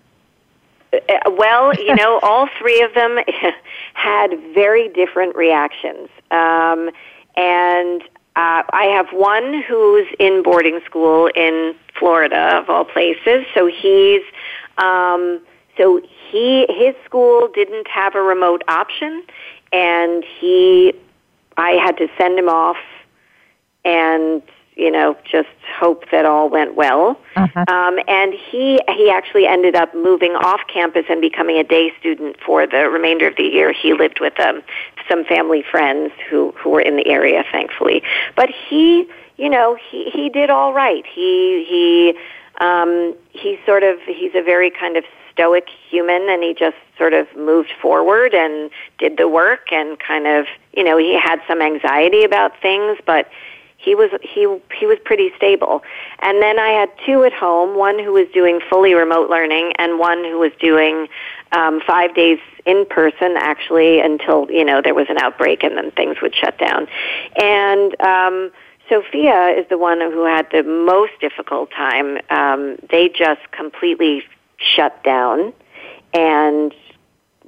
Uh, 0.91 1.31
well, 1.37 1.71
you 1.75 1.93
know, 1.95 2.19
all 2.23 2.49
three 2.57 2.81
of 2.81 2.91
them 2.95 3.19
had 3.93 4.31
very 4.55 4.89
different 4.89 5.35
reactions. 5.35 6.09
Um, 6.31 6.89
and 7.37 8.01
uh, 8.35 8.63
I 8.71 8.85
have 8.95 9.09
one 9.11 9.61
who's 9.61 10.07
in 10.19 10.41
boarding 10.41 10.79
school 10.85 11.29
in 11.35 11.75
Florida, 11.97 12.57
of 12.57 12.69
all 12.69 12.85
places. 12.85 13.45
So 13.53 13.67
he's, 13.67 14.23
um, 14.79 15.41
so 15.77 16.01
he, 16.31 16.65
his 16.69 16.95
school 17.05 17.49
didn't 17.53 17.87
have 17.87 18.15
a 18.15 18.21
remote 18.21 18.63
option, 18.67 19.23
and 19.71 20.23
he, 20.39 20.93
I 21.57 21.71
had 21.71 21.97
to 21.97 22.07
send 22.17 22.39
him 22.39 22.49
off 22.49 22.77
and 23.85 24.41
you 24.75 24.89
know 24.89 25.15
just 25.29 25.49
hope 25.77 26.05
that 26.11 26.25
all 26.25 26.49
went 26.49 26.75
well. 26.75 27.19
Uh-huh. 27.35 27.65
Um, 27.67 27.99
and 28.07 28.33
he 28.33 28.79
he 28.95 29.09
actually 29.09 29.45
ended 29.45 29.75
up 29.75 29.93
moving 29.93 30.31
off 30.31 30.61
campus 30.71 31.05
and 31.09 31.21
becoming 31.21 31.57
a 31.57 31.63
day 31.63 31.91
student 31.99 32.37
for 32.45 32.65
the 32.65 32.89
remainder 32.89 33.27
of 33.27 33.35
the 33.35 33.43
year. 33.43 33.73
He 33.73 33.93
lived 33.93 34.19
with 34.19 34.39
um, 34.39 34.61
some 35.07 35.25
family 35.25 35.63
friends 35.69 36.13
who 36.29 36.53
who 36.57 36.69
were 36.69 36.81
in 36.81 36.95
the 36.95 37.07
area, 37.07 37.43
thankfully. 37.51 38.01
But 38.35 38.49
he, 38.49 39.07
you 39.37 39.49
know, 39.49 39.77
he 39.89 40.09
he 40.11 40.29
did 40.29 40.49
all 40.49 40.73
right. 40.73 41.05
He 41.05 41.65
he 41.67 42.13
um, 42.63 43.15
he 43.31 43.59
sort 43.65 43.83
of 43.83 43.99
he's 44.05 44.35
a 44.35 44.43
very 44.43 44.71
kind 44.71 44.97
of 44.97 45.03
stoic 45.31 45.69
human 45.89 46.27
and 46.29 46.43
he 46.43 46.53
just 46.53 46.75
sort 46.97 47.13
of 47.13 47.25
moved 47.35 47.71
forward 47.81 48.33
and 48.33 48.69
did 48.97 49.15
the 49.17 49.27
work 49.27 49.71
and 49.71 49.97
kind 49.97 50.27
of 50.27 50.45
you 50.73 50.83
know 50.83 50.97
he 50.97 51.17
had 51.17 51.39
some 51.47 51.61
anxiety 51.61 52.25
about 52.25 52.51
things 52.61 52.97
but 53.05 53.29
he 53.79 53.95
was 53.95 54.11
he 54.21 54.41
he 54.77 54.85
was 54.85 54.97
pretty 55.05 55.31
stable. 55.37 55.81
And 56.19 56.41
then 56.41 56.59
I 56.59 56.69
had 56.69 56.89
two 57.05 57.23
at 57.23 57.33
home, 57.33 57.77
one 57.77 57.97
who 57.97 58.11
was 58.11 58.27
doing 58.33 58.59
fully 58.69 58.93
remote 58.93 59.29
learning 59.29 59.71
and 59.79 59.97
one 59.97 60.23
who 60.23 60.37
was 60.37 60.51
doing 60.59 61.07
um, 61.53 61.81
five 61.87 62.13
days 62.13 62.39
in 62.65 62.85
person 62.89 63.35
actually 63.37 64.01
until 64.01 64.51
you 64.51 64.65
know 64.65 64.81
there 64.81 64.93
was 64.93 65.07
an 65.09 65.17
outbreak 65.17 65.63
and 65.63 65.77
then 65.77 65.91
things 65.91 66.17
would 66.21 66.35
shut 66.35 66.57
down. 66.59 66.87
And 67.41 67.99
um, 68.01 68.51
Sophia 68.89 69.47
is 69.57 69.65
the 69.69 69.77
one 69.77 70.01
who 70.01 70.25
had 70.25 70.47
the 70.51 70.63
most 70.63 71.13
difficult 71.21 71.71
time. 71.71 72.17
Um, 72.29 72.75
they 72.91 73.07
just 73.07 73.49
completely 73.51 74.23
shut 74.57 75.01
down 75.05 75.53
and 76.13 76.73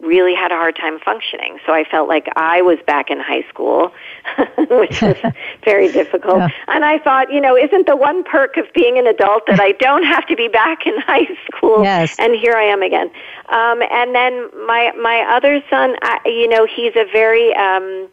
really 0.02 0.36
had 0.36 0.52
a 0.52 0.56
hard 0.56 0.76
time 0.76 1.00
functioning. 1.00 1.60
So 1.66 1.74
I 1.74 1.84
felt 1.84 2.10
like 2.10 2.28
I 2.36 2.62
was 2.62 2.78
back 2.86 3.10
in 3.10 3.20
high 3.20 3.48
school, 3.50 3.94
which 4.58 5.02
was 5.02 5.18
very 5.64 5.92
difficult. 5.92 6.40
Yeah. 6.40 6.50
And 6.68 6.84
I 6.84 7.00
thought, 7.00 7.32
you 7.32 7.40
know, 7.40 7.56
isn't 7.56 7.88
the 7.88 7.96
one 7.96 8.24
perk 8.24 8.58
of 8.58 8.66
being 8.74 8.98
an 8.98 9.08
adult 9.08 9.44
that 9.48 9.60
I 9.60 9.74
don't 9.74 10.04
have 10.04 10.26
to 10.28 10.36
be 10.36 10.48
back 10.48 10.86
in 10.86 11.00
high 11.00 11.28
school? 11.46 11.84
Yes. 11.84 12.16
And 12.20 12.36
here 12.36 12.54
I 12.54 12.64
am 12.64 12.82
again. 12.82 13.10
Um, 13.50 13.82
and 13.92 14.16
then 14.16 14.50
my 14.66 14.92
my 15.00 15.26
other 15.30 15.64
son, 15.70 15.96
I, 16.02 16.20
you 16.26 16.48
know, 16.48 16.66
he's 16.66 16.96
a 16.96 17.06
very 17.12 17.54
um, 17.56 18.10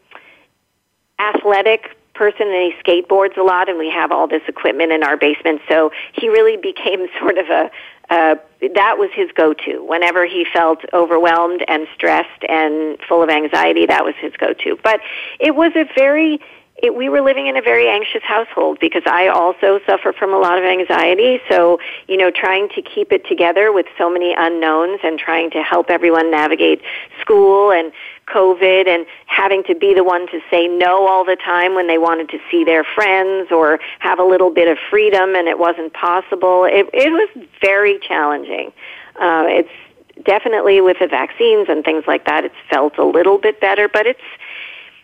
athletic 1.18 1.96
person 2.14 2.48
and 2.48 2.72
he 2.72 2.74
skateboards 2.84 3.36
a 3.36 3.42
lot 3.42 3.68
and 3.68 3.78
we 3.78 3.88
have 3.88 4.10
all 4.10 4.26
this 4.26 4.42
equipment 4.48 4.90
in 4.90 5.04
our 5.04 5.16
basement 5.16 5.60
so 5.68 5.92
he 6.12 6.28
really 6.28 6.56
became 6.56 7.06
sort 7.20 7.38
of 7.38 7.48
a 7.48 7.70
uh, 8.10 8.36
that 8.74 8.96
was 8.98 9.10
his 9.14 9.30
go-to. 9.32 9.84
Whenever 9.84 10.26
he 10.26 10.46
felt 10.52 10.80
overwhelmed 10.92 11.64
and 11.68 11.86
stressed 11.94 12.44
and 12.48 12.98
full 13.08 13.22
of 13.22 13.28
anxiety, 13.28 13.86
that 13.86 14.04
was 14.04 14.14
his 14.20 14.32
go-to. 14.36 14.78
But 14.82 15.00
it 15.38 15.54
was 15.54 15.72
a 15.76 15.84
very 15.94 16.40
it, 16.80 16.94
we 16.94 17.08
were 17.08 17.20
living 17.20 17.48
in 17.48 17.56
a 17.56 17.62
very 17.62 17.88
anxious 17.88 18.22
household 18.22 18.78
because 18.80 19.02
I 19.06 19.28
also 19.28 19.80
suffer 19.84 20.12
from 20.12 20.32
a 20.32 20.38
lot 20.38 20.58
of 20.58 20.64
anxiety. 20.64 21.40
So, 21.48 21.80
you 22.06 22.16
know, 22.16 22.30
trying 22.30 22.68
to 22.70 22.82
keep 22.82 23.12
it 23.12 23.26
together 23.26 23.72
with 23.72 23.86
so 23.96 24.08
many 24.08 24.34
unknowns 24.36 25.00
and 25.02 25.18
trying 25.18 25.50
to 25.50 25.62
help 25.62 25.90
everyone 25.90 26.30
navigate 26.30 26.80
school 27.20 27.72
and 27.72 27.92
COVID 28.28 28.86
and 28.86 29.06
having 29.26 29.64
to 29.64 29.74
be 29.74 29.92
the 29.94 30.04
one 30.04 30.28
to 30.28 30.40
say 30.50 30.68
no 30.68 31.08
all 31.08 31.24
the 31.24 31.36
time 31.36 31.74
when 31.74 31.88
they 31.88 31.98
wanted 31.98 32.28
to 32.28 32.38
see 32.50 32.62
their 32.62 32.84
friends 32.84 33.50
or 33.50 33.80
have 33.98 34.20
a 34.20 34.24
little 34.24 34.50
bit 34.50 34.68
of 34.68 34.78
freedom 34.90 35.34
and 35.34 35.48
it 35.48 35.58
wasn't 35.58 35.92
possible. 35.94 36.64
It, 36.64 36.88
it 36.92 37.10
was 37.10 37.46
very 37.60 37.98
challenging. 37.98 38.72
Uh, 39.20 39.44
it's 39.48 40.24
definitely 40.24 40.80
with 40.80 40.98
the 41.00 41.08
vaccines 41.08 41.68
and 41.68 41.84
things 41.84 42.04
like 42.06 42.24
that, 42.26 42.44
it's 42.44 42.54
felt 42.70 42.98
a 42.98 43.04
little 43.04 43.38
bit 43.38 43.60
better, 43.60 43.88
but 43.88 44.06
it's, 44.06 44.20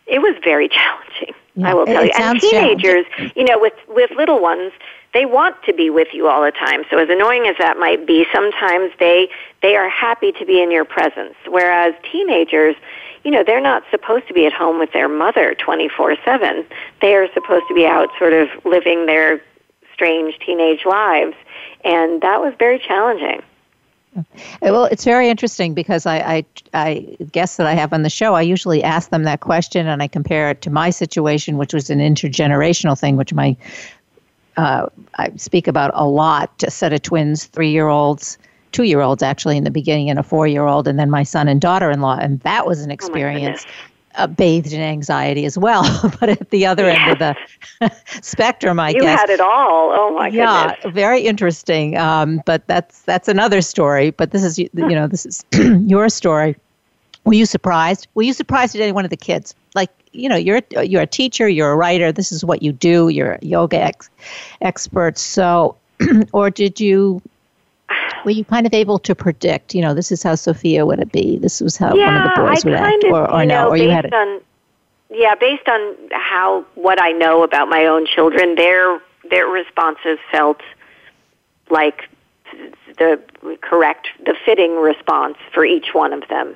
it 0.06 0.20
was 0.20 0.37
very 0.44 0.68
challenging. 0.68 1.34
Yeah, 1.56 1.70
I 1.70 1.74
will 1.74 1.86
tell 1.86 2.04
you. 2.04 2.10
And 2.16 2.40
teenagers, 2.40 3.06
you 3.36 3.44
know, 3.44 3.58
with 3.58 3.74
with 3.88 4.10
little 4.12 4.40
ones, 4.40 4.72
they 5.12 5.24
want 5.24 5.56
to 5.64 5.72
be 5.72 5.88
with 5.90 6.08
you 6.12 6.28
all 6.28 6.42
the 6.42 6.50
time. 6.50 6.82
So 6.90 6.98
as 6.98 7.08
annoying 7.08 7.46
as 7.46 7.56
that 7.58 7.78
might 7.78 8.06
be, 8.06 8.26
sometimes 8.32 8.92
they 8.98 9.28
they 9.62 9.76
are 9.76 9.88
happy 9.88 10.32
to 10.32 10.44
be 10.44 10.60
in 10.60 10.70
your 10.70 10.84
presence. 10.84 11.34
Whereas 11.48 11.94
teenagers, 12.10 12.74
you 13.22 13.30
know, 13.30 13.44
they're 13.44 13.60
not 13.60 13.84
supposed 13.90 14.26
to 14.28 14.34
be 14.34 14.46
at 14.46 14.52
home 14.52 14.78
with 14.80 14.92
their 14.92 15.08
mother 15.08 15.54
24/7. 15.54 16.64
They 17.00 17.14
are 17.14 17.32
supposed 17.32 17.66
to 17.68 17.74
be 17.74 17.86
out 17.86 18.08
sort 18.18 18.32
of 18.32 18.48
living 18.64 19.06
their 19.06 19.40
strange 19.92 20.38
teenage 20.44 20.84
lives, 20.84 21.36
and 21.84 22.20
that 22.22 22.40
was 22.40 22.52
very 22.58 22.80
challenging. 22.80 23.42
Well, 24.62 24.85
it's 24.87 25.05
very 25.05 25.29
interesting 25.29 25.74
because 25.74 26.07
I, 26.07 26.18
I, 26.18 26.44
I 26.72 27.16
guess 27.33 27.57
that 27.57 27.66
I 27.66 27.74
have 27.74 27.92
on 27.92 28.03
the 28.03 28.11
show, 28.11 28.35
I 28.35 28.42
usually 28.42 28.83
ask 28.83 29.11
them 29.11 29.24
that 29.24 29.40
question 29.40 29.87
and 29.87 30.03
I 30.03 30.09
compare 30.09 30.50
it 30.50 30.62
to 30.62 30.70
my 30.70 30.90
situation, 30.90 31.57
which 31.57 31.74
was 31.74 31.90
an 31.90 31.98
intergenerational 31.98 32.98
thing, 32.98 33.16
which 33.16 33.33
my 33.35 33.57
uh, 34.57 34.87
I 35.16 35.31
speak 35.37 35.66
about 35.66 35.90
a 35.94 36.07
lot. 36.07 36.62
A 36.62 36.70
set 36.70 36.92
of 36.92 37.03
twins, 37.03 37.46
three 37.46 37.70
year 37.70 37.88
olds, 37.88 38.38
two 38.72 38.85
year 38.85 39.00
olds 39.00 39.22
actually 39.22 39.57
in 39.57 39.64
the 39.64 39.70
beginning, 39.70 40.11
and 40.11 40.18
a 40.18 40.22
four 40.22 40.46
year 40.46 40.66
old, 40.66 40.87
and 40.87 40.98
then 40.98 41.11
my 41.11 41.24
son 41.24 41.48
and 41.48 41.61
daughter 41.61 41.90
in 41.90 42.00
law. 42.00 42.16
And 42.20 42.40
that 42.40 42.66
was 42.66 42.81
an 42.83 42.90
oh, 42.90 42.94
experience. 42.94 43.64
Oh 43.66 43.70
uh, 44.16 44.27
bathed 44.27 44.72
in 44.72 44.81
anxiety 44.81 45.44
as 45.44 45.59
well, 45.59 45.83
but 46.20 46.29
at 46.29 46.50
the 46.50 46.66
other 46.66 46.87
yeah. 46.87 47.09
end 47.09 47.12
of 47.12 47.18
the 47.81 47.92
spectrum, 48.22 48.81
I 48.81 48.90
you 48.90 49.00
guess 49.00 49.03
you 49.03 49.16
had 49.16 49.31
it 49.31 49.40
all. 49.40 49.92
Oh 49.92 50.14
my 50.14 50.29
yeah, 50.29 50.74
goodness! 50.74 50.94
very 50.94 51.22
interesting. 51.22 51.96
Um, 51.96 52.42
but 52.46 52.66
that's 52.66 53.03
that's 53.03 53.29
another 53.29 53.61
story. 53.61 54.11
But 54.11 54.31
this 54.31 54.44
is 54.44 54.59
you 54.59 54.70
know 54.72 55.07
this 55.07 55.27
is 55.27 55.44
your 55.53 56.09
story. 56.09 56.57
Were 57.24 57.35
you 57.35 57.46
surprised? 57.46 58.07
Were 58.14 58.22
you 58.22 58.33
surprised 58.33 58.74
at 58.74 58.83
any 58.83 58.92
one 58.92 59.05
of 59.05 59.11
the 59.11 59.16
kids? 59.16 59.55
Like 59.74 59.90
you 60.12 60.29
know, 60.29 60.37
you're 60.37 60.62
you're 60.83 61.03
a 61.03 61.07
teacher, 61.07 61.48
you're 61.48 61.72
a 61.72 61.77
writer. 61.77 62.12
This 62.12 62.33
is 62.33 62.44
what 62.44 62.62
you 62.62 62.72
do. 62.72 63.09
You're 63.09 63.33
a 63.33 63.38
yoga 63.44 63.81
ex- 63.81 64.11
expert. 64.61 65.18
So, 65.18 65.77
or 66.33 66.50
did 66.50 66.81
you 66.81 67.20
were 68.24 68.30
you 68.30 68.44
kind 68.44 68.66
of 68.66 68.74
able 68.74 68.98
to 69.00 69.14
predict, 69.14 69.74
you 69.74 69.82
know, 69.82 69.94
this 69.94 70.10
is 70.10 70.22
how 70.22 70.34
Sophia 70.34 70.87
would 70.87 71.00
it 71.00 71.12
be? 71.12 71.38
This 71.38 71.60
was 71.60 71.76
how 71.76 71.94
yeah, 71.94 72.06
one 72.06 72.16
of 72.16 72.34
the 72.34 72.42
boys 72.42 72.64
I 72.64 72.68
would 72.68 72.78
act, 72.78 73.04
of, 73.04 73.12
or, 73.12 73.30
or 73.30 73.44
no, 73.44 73.68
or 73.68 73.76
you 73.76 73.90
had 73.90 74.06
it. 74.06 74.14
On, 74.14 74.40
yeah, 75.10 75.34
based 75.34 75.68
on 75.68 75.96
how 76.12 76.64
what 76.74 77.00
I 77.00 77.10
know 77.12 77.42
about 77.42 77.68
my 77.68 77.87
own 77.87 78.06
children, 78.06 78.54
their 78.54 79.00
their 79.30 79.46
responses 79.46 80.18
felt 80.30 80.60
like 81.70 82.08
the 82.98 83.20
correct, 83.60 84.08
the 84.24 84.34
fitting 84.44 84.76
response 84.76 85.37
for 85.52 85.64
each 85.64 85.92
one 85.92 86.12
of 86.12 86.26
them. 86.28 86.54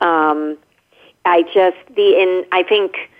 Um, 0.00 0.58
I 1.24 1.42
just 1.42 1.76
the 1.94 2.20
in 2.20 2.44
I 2.52 2.62
think 2.62 3.10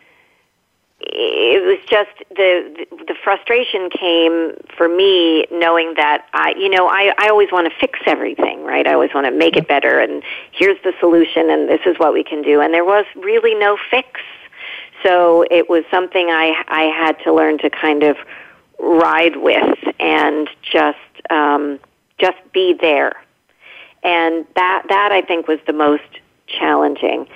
it 1.00 1.62
was 1.62 1.78
just 1.86 2.10
the 2.30 2.86
the 3.06 3.14
frustration 3.22 3.90
came 3.90 4.56
for 4.76 4.88
me 4.88 5.46
knowing 5.50 5.94
that 5.96 6.26
I 6.32 6.54
you 6.56 6.70
know 6.70 6.88
I 6.88 7.12
I 7.18 7.28
always 7.28 7.52
want 7.52 7.70
to 7.70 7.78
fix 7.78 7.98
everything 8.06 8.64
right? 8.64 8.86
I 8.86 8.94
always 8.94 9.12
want 9.14 9.26
to 9.26 9.32
make 9.32 9.56
it 9.56 9.68
better 9.68 10.00
and 10.00 10.22
here's 10.52 10.82
the 10.84 10.94
solution 10.98 11.50
and 11.50 11.68
this 11.68 11.80
is 11.84 11.98
what 11.98 12.12
we 12.12 12.24
can 12.24 12.42
do. 12.42 12.60
And 12.60 12.72
there 12.72 12.84
was 12.84 13.04
really 13.14 13.54
no 13.54 13.76
fix. 13.90 14.20
So 15.02 15.44
it 15.50 15.68
was 15.68 15.84
something 15.90 16.30
I 16.30 16.64
I 16.68 16.84
had 16.84 17.18
to 17.24 17.32
learn 17.32 17.58
to 17.58 17.70
kind 17.70 18.02
of 18.02 18.16
ride 18.78 19.36
with 19.36 19.78
and 20.00 20.48
just 20.62 20.98
um 21.30 21.78
just 22.18 22.38
be 22.52 22.72
there. 22.72 23.12
And 24.02 24.46
that 24.54 24.84
that 24.88 25.12
I 25.12 25.20
think 25.20 25.46
was 25.46 25.58
the 25.66 25.74
most 25.74 26.08
challenging 26.46 27.26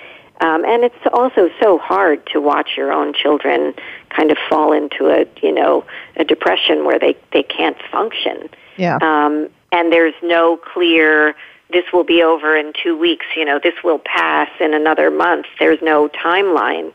Um, 0.41 0.65
and 0.65 0.83
it's 0.83 0.95
also 1.13 1.49
so 1.61 1.77
hard 1.77 2.25
to 2.33 2.41
watch 2.41 2.71
your 2.75 2.91
own 2.91 3.13
children 3.13 3.75
kind 4.09 4.31
of 4.31 4.37
fall 4.49 4.73
into 4.73 5.05
a, 5.05 5.25
you 5.41 5.51
know, 5.53 5.85
a 6.17 6.23
depression 6.23 6.83
where 6.83 6.97
they, 6.97 7.15
they 7.31 7.43
can't 7.43 7.77
function. 7.91 8.49
Yeah. 8.75 8.97
Um, 9.01 9.49
and 9.71 9.93
there's 9.93 10.15
no 10.23 10.57
clear, 10.57 11.35
this 11.71 11.85
will 11.93 12.03
be 12.03 12.23
over 12.23 12.57
in 12.57 12.73
two 12.83 12.97
weeks, 12.97 13.25
you 13.35 13.45
know, 13.45 13.59
this 13.63 13.75
will 13.83 13.99
pass 13.99 14.49
in 14.59 14.73
another 14.73 15.11
month. 15.11 15.45
There's 15.59 15.81
no 15.81 16.09
timeline. 16.09 16.93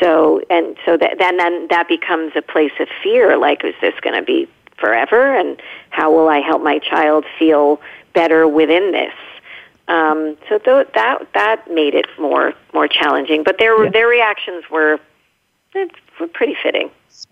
So, 0.00 0.40
and 0.48 0.76
so 0.86 0.96
that, 0.96 1.16
then, 1.18 1.36
then 1.36 1.66
that 1.70 1.88
becomes 1.88 2.32
a 2.36 2.42
place 2.42 2.72
of 2.78 2.86
fear, 3.02 3.36
like, 3.36 3.64
is 3.64 3.74
this 3.80 3.94
going 4.00 4.14
to 4.14 4.22
be 4.22 4.48
forever? 4.78 5.34
And 5.34 5.60
how 5.90 6.12
will 6.12 6.28
I 6.28 6.38
help 6.38 6.62
my 6.62 6.78
child 6.78 7.24
feel 7.38 7.80
better 8.14 8.46
within 8.46 8.92
this? 8.92 9.12
Um, 9.88 10.36
so 10.48 10.58
th- 10.58 10.88
that 10.94 11.26
that 11.34 11.70
made 11.70 11.94
it 11.94 12.06
more 12.18 12.52
more 12.74 12.88
challenging. 12.88 13.42
But 13.42 13.58
their 13.58 13.84
yeah. 13.84 13.90
their 13.90 14.06
reactions 14.06 14.64
were 14.70 15.00
eh, 15.74 15.86
were 16.20 16.28
pretty 16.28 16.56
fitting. 16.62 16.90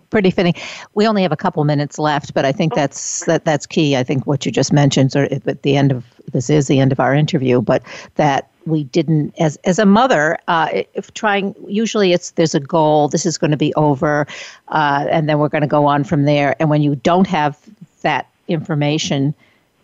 pretty 0.09 0.31
fitting. 0.31 0.55
We 0.95 1.07
only 1.07 1.21
have 1.21 1.31
a 1.31 1.37
couple 1.37 1.63
minutes 1.63 1.99
left, 1.99 2.33
but 2.33 2.45
I 2.45 2.51
think 2.51 2.73
oh. 2.73 2.75
that's 2.75 3.25
that 3.25 3.45
that's 3.45 3.65
key. 3.65 3.95
I 3.95 4.03
think 4.03 4.25
what 4.25 4.45
you 4.45 4.51
just 4.51 4.73
mentioned, 4.73 5.15
or 5.15 5.25
at 5.31 5.61
the 5.61 5.77
end 5.77 5.91
of 5.91 6.03
this 6.33 6.49
is 6.49 6.67
the 6.67 6.79
end 6.79 6.91
of 6.91 6.99
our 6.99 7.13
interview, 7.13 7.61
but 7.61 7.83
that 8.15 8.49
we 8.67 8.83
didn't 8.83 9.33
as 9.39 9.57
as 9.63 9.79
a 9.79 9.85
mother 9.85 10.37
uh, 10.47 10.69
if 10.93 11.13
trying 11.13 11.55
usually 11.67 12.11
it's 12.11 12.31
there's 12.31 12.53
a 12.53 12.59
goal 12.59 13.07
this 13.07 13.25
is 13.25 13.37
going 13.37 13.51
to 13.51 13.57
be 13.57 13.73
over 13.75 14.27
uh, 14.67 15.05
and 15.09 15.29
then 15.29 15.39
we're 15.39 15.49
going 15.49 15.61
to 15.61 15.67
go 15.67 15.85
on 15.85 16.03
from 16.03 16.25
there 16.25 16.55
and 16.59 16.69
when 16.69 16.81
you 16.81 16.95
don't 16.95 17.27
have 17.27 17.57
that 18.01 18.27
information 18.47 19.33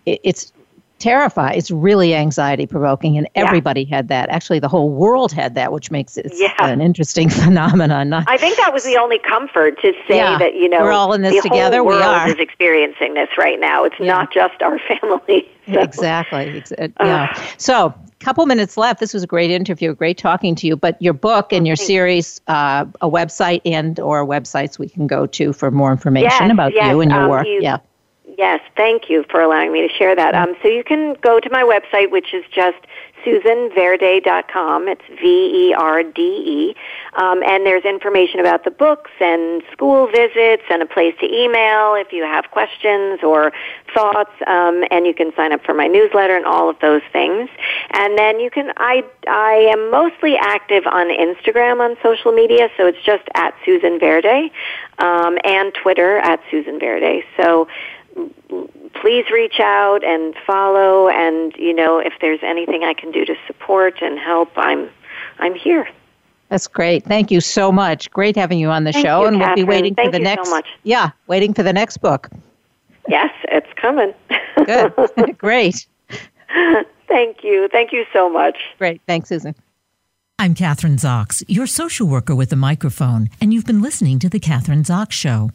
it, 0.06 0.20
it's 0.24 0.52
terrifying. 1.00 1.58
It's 1.58 1.72
really 1.72 2.16
anxiety 2.16 2.66
provoking, 2.66 3.18
and 3.18 3.28
everybody 3.36 3.84
yeah. 3.84 3.98
had 3.98 4.08
that. 4.10 4.30
Actually, 4.30 4.60
the 4.60 4.68
whole 4.68 4.90
world 4.90 5.32
had 5.32 5.56
that, 5.56 5.72
which 5.72 5.92
makes 5.92 6.18
it 6.18 6.32
yeah. 6.36 6.54
an 6.60 6.82
interesting 6.82 7.30
phenomenon. 7.44 8.10
Not, 8.10 8.26
I 8.28 8.38
think 8.38 8.58
that 8.58 8.74
was 8.74 8.84
the 8.84 8.98
only 8.98 9.20
comfort 9.20 9.80
to 9.82 9.94
say 10.08 10.18
yeah, 10.18 10.38
that 10.38 10.56
you 10.56 10.70
know 10.70 10.82
we're 10.82 10.92
all 10.92 11.14
in 11.14 11.22
this 11.22 11.36
the 11.36 11.50
together. 11.50 11.78
Whole 11.78 11.88
world 11.88 12.00
we 12.00 12.06
are 12.06 12.30
is 12.30 12.40
experiencing 12.40 13.14
this 13.14 13.30
right 13.38 13.60
now. 13.60 13.84
It's 13.84 14.00
not 14.00 14.34
just 14.34 14.62
our 14.62 14.80
family. 14.80 15.50
So. 15.72 15.80
Exactly. 15.80 16.62
Uh, 16.78 16.90
yeah. 17.00 17.42
So 17.56 17.94
couple 18.24 18.46
minutes 18.46 18.78
left. 18.78 19.00
This 19.00 19.14
was 19.14 19.24
a 19.24 19.28
great 19.28 19.52
interview, 19.52 19.94
great 19.94 20.18
talking 20.18 20.56
to 20.56 20.68
you. 20.68 20.76
But 20.76 21.00
your 21.02 21.14
book 21.14 21.52
and 21.54 21.68
your 21.68 21.76
series, 21.76 22.42
uh, 22.48 22.86
a 23.02 23.10
website 23.10 23.62
and 23.66 24.00
or 24.00 24.26
websites 24.26 24.80
we 24.80 24.90
can 24.90 25.08
go 25.08 25.26
to 25.28 25.54
for 25.54 25.70
more 25.70 25.92
information 25.92 26.30
yes, 26.30 26.52
about 26.52 26.74
yes, 26.74 26.90
you 26.90 27.02
and 27.02 27.12
your 27.12 27.24
um, 27.24 27.30
work. 27.30 27.46
You, 27.46 27.60
yeah. 27.62 27.78
Yes, 28.38 28.62
thank 28.76 29.10
you 29.10 29.26
for 29.30 29.42
allowing 29.42 29.72
me 29.72 29.88
to 29.88 29.94
share 29.94 30.16
that. 30.16 30.34
Um, 30.34 30.56
so 30.62 30.68
you 30.68 30.84
can 30.84 31.16
go 31.22 31.40
to 31.40 31.50
my 31.52 31.62
website, 31.64 32.10
which 32.10 32.34
is 32.34 32.44
just 32.52 32.78
susanverde.com. 33.24 34.88
It's 34.88 35.02
V 35.22 35.70
E 35.70 35.74
R 35.74 36.04
D 36.04 36.22
E. 36.22 36.76
Um, 37.16 37.44
and 37.44 37.66
there's 37.66 37.86
information 37.86 38.40
about 38.40 38.64
the 38.64 38.72
books 38.72 39.12
and 39.20 39.62
school 39.72 40.08
visits 40.08 40.64
and 40.70 40.82
a 40.82 40.86
place 40.86 41.14
to 41.20 41.26
email 41.26 41.96
if 41.96 42.12
you 42.12 42.24
have 42.24 42.46
questions 42.52 43.20
or 43.24 43.52
thoughts. 43.94 44.32
Um, 44.48 44.84
and 44.90 45.06
you 45.06 45.14
can 45.14 45.32
sign 45.36 45.54
up 45.54 45.64
for 45.64 45.74
my 45.74 45.88
newsletter 45.88 46.36
and 46.36 46.46
all 46.46 46.70
of 46.70 46.80
those 46.80 47.04
things. 47.12 47.50
And 47.92 48.18
then 48.18 48.40
you 48.40 48.50
can, 48.50 48.74
I, 48.78 49.04
I 49.28 49.70
am 49.72 49.92
mostly 49.92 50.36
active 50.38 50.86
on 50.88 51.08
Instagram 51.10 51.82
on 51.82 51.98
social 52.02 52.32
media, 52.32 52.70
so 52.78 52.88
it's 52.88 53.02
just 53.06 53.24
at 53.36 53.54
Susan 53.64 54.00
Verde, 54.00 54.52
um, 54.98 55.38
and 55.44 55.74
Twitter 55.74 56.18
at 56.18 56.42
Susan 56.50 56.80
Verde. 56.80 57.24
So, 57.38 57.68
please 59.02 59.26
reach 59.32 59.60
out 59.60 60.04
and 60.04 60.36
follow 60.46 61.10
and 61.10 61.54
you 61.58 61.74
know 61.74 62.00
if 62.00 62.14
there's 62.22 62.40
anything 62.44 62.84
I 62.84 62.94
can 62.94 63.12
do 63.12 63.26
to 63.26 63.36
support 63.48 64.02
and 64.02 64.18
help 64.20 64.50
I'm 64.56 64.90
I'm 65.40 65.56
here. 65.56 65.88
That's 66.50 66.68
great. 66.68 67.04
Thank 67.06 67.32
you 67.32 67.42
so 67.42 67.72
much. 67.72 68.12
Great 68.12 68.36
having 68.36 68.60
you 68.60 68.70
on 68.70 68.84
the 68.84 68.94
Thank 68.94 69.06
show 69.06 69.22
you, 69.22 69.28
and 69.28 69.38
Kathryn. 69.38 69.46
we'll 69.48 69.56
be 69.56 69.64
waiting 69.64 69.96
Thank 69.96 70.08
for 70.08 70.12
the 70.12 70.18
you 70.20 70.24
next 70.24 70.48
so 70.50 70.56
much. 70.56 70.68
Yeah, 70.84 71.10
waiting 71.28 71.54
for 71.54 71.64
the 71.64 71.74
next 71.74 71.98
book. 71.98 72.30
Yes, 73.08 73.32
it's 73.46 73.68
coming. 73.76 74.14
Good. 74.66 74.94
great. 75.38 75.88
Thank 77.08 77.44
you. 77.44 77.68
Thank 77.72 77.92
you 77.92 78.06
so 78.14 78.30
much. 78.30 78.58
Great. 78.78 79.02
Thanks, 79.08 79.30
Susan. 79.30 79.56
I'm 80.40 80.56
Kathryn 80.56 81.00
Zox, 81.00 81.44
your 81.48 81.68
social 81.68 82.08
worker 82.08 82.36
with 82.36 82.52
a 82.52 82.56
microphone, 82.56 83.30
and 83.42 83.54
you've 83.54 83.66
been 83.66 83.82
listening 83.82 84.20
to 84.20 84.30
The 84.30 84.40
Kathryn 84.40 84.84
Zox 84.84 85.12
Show. 85.12 85.52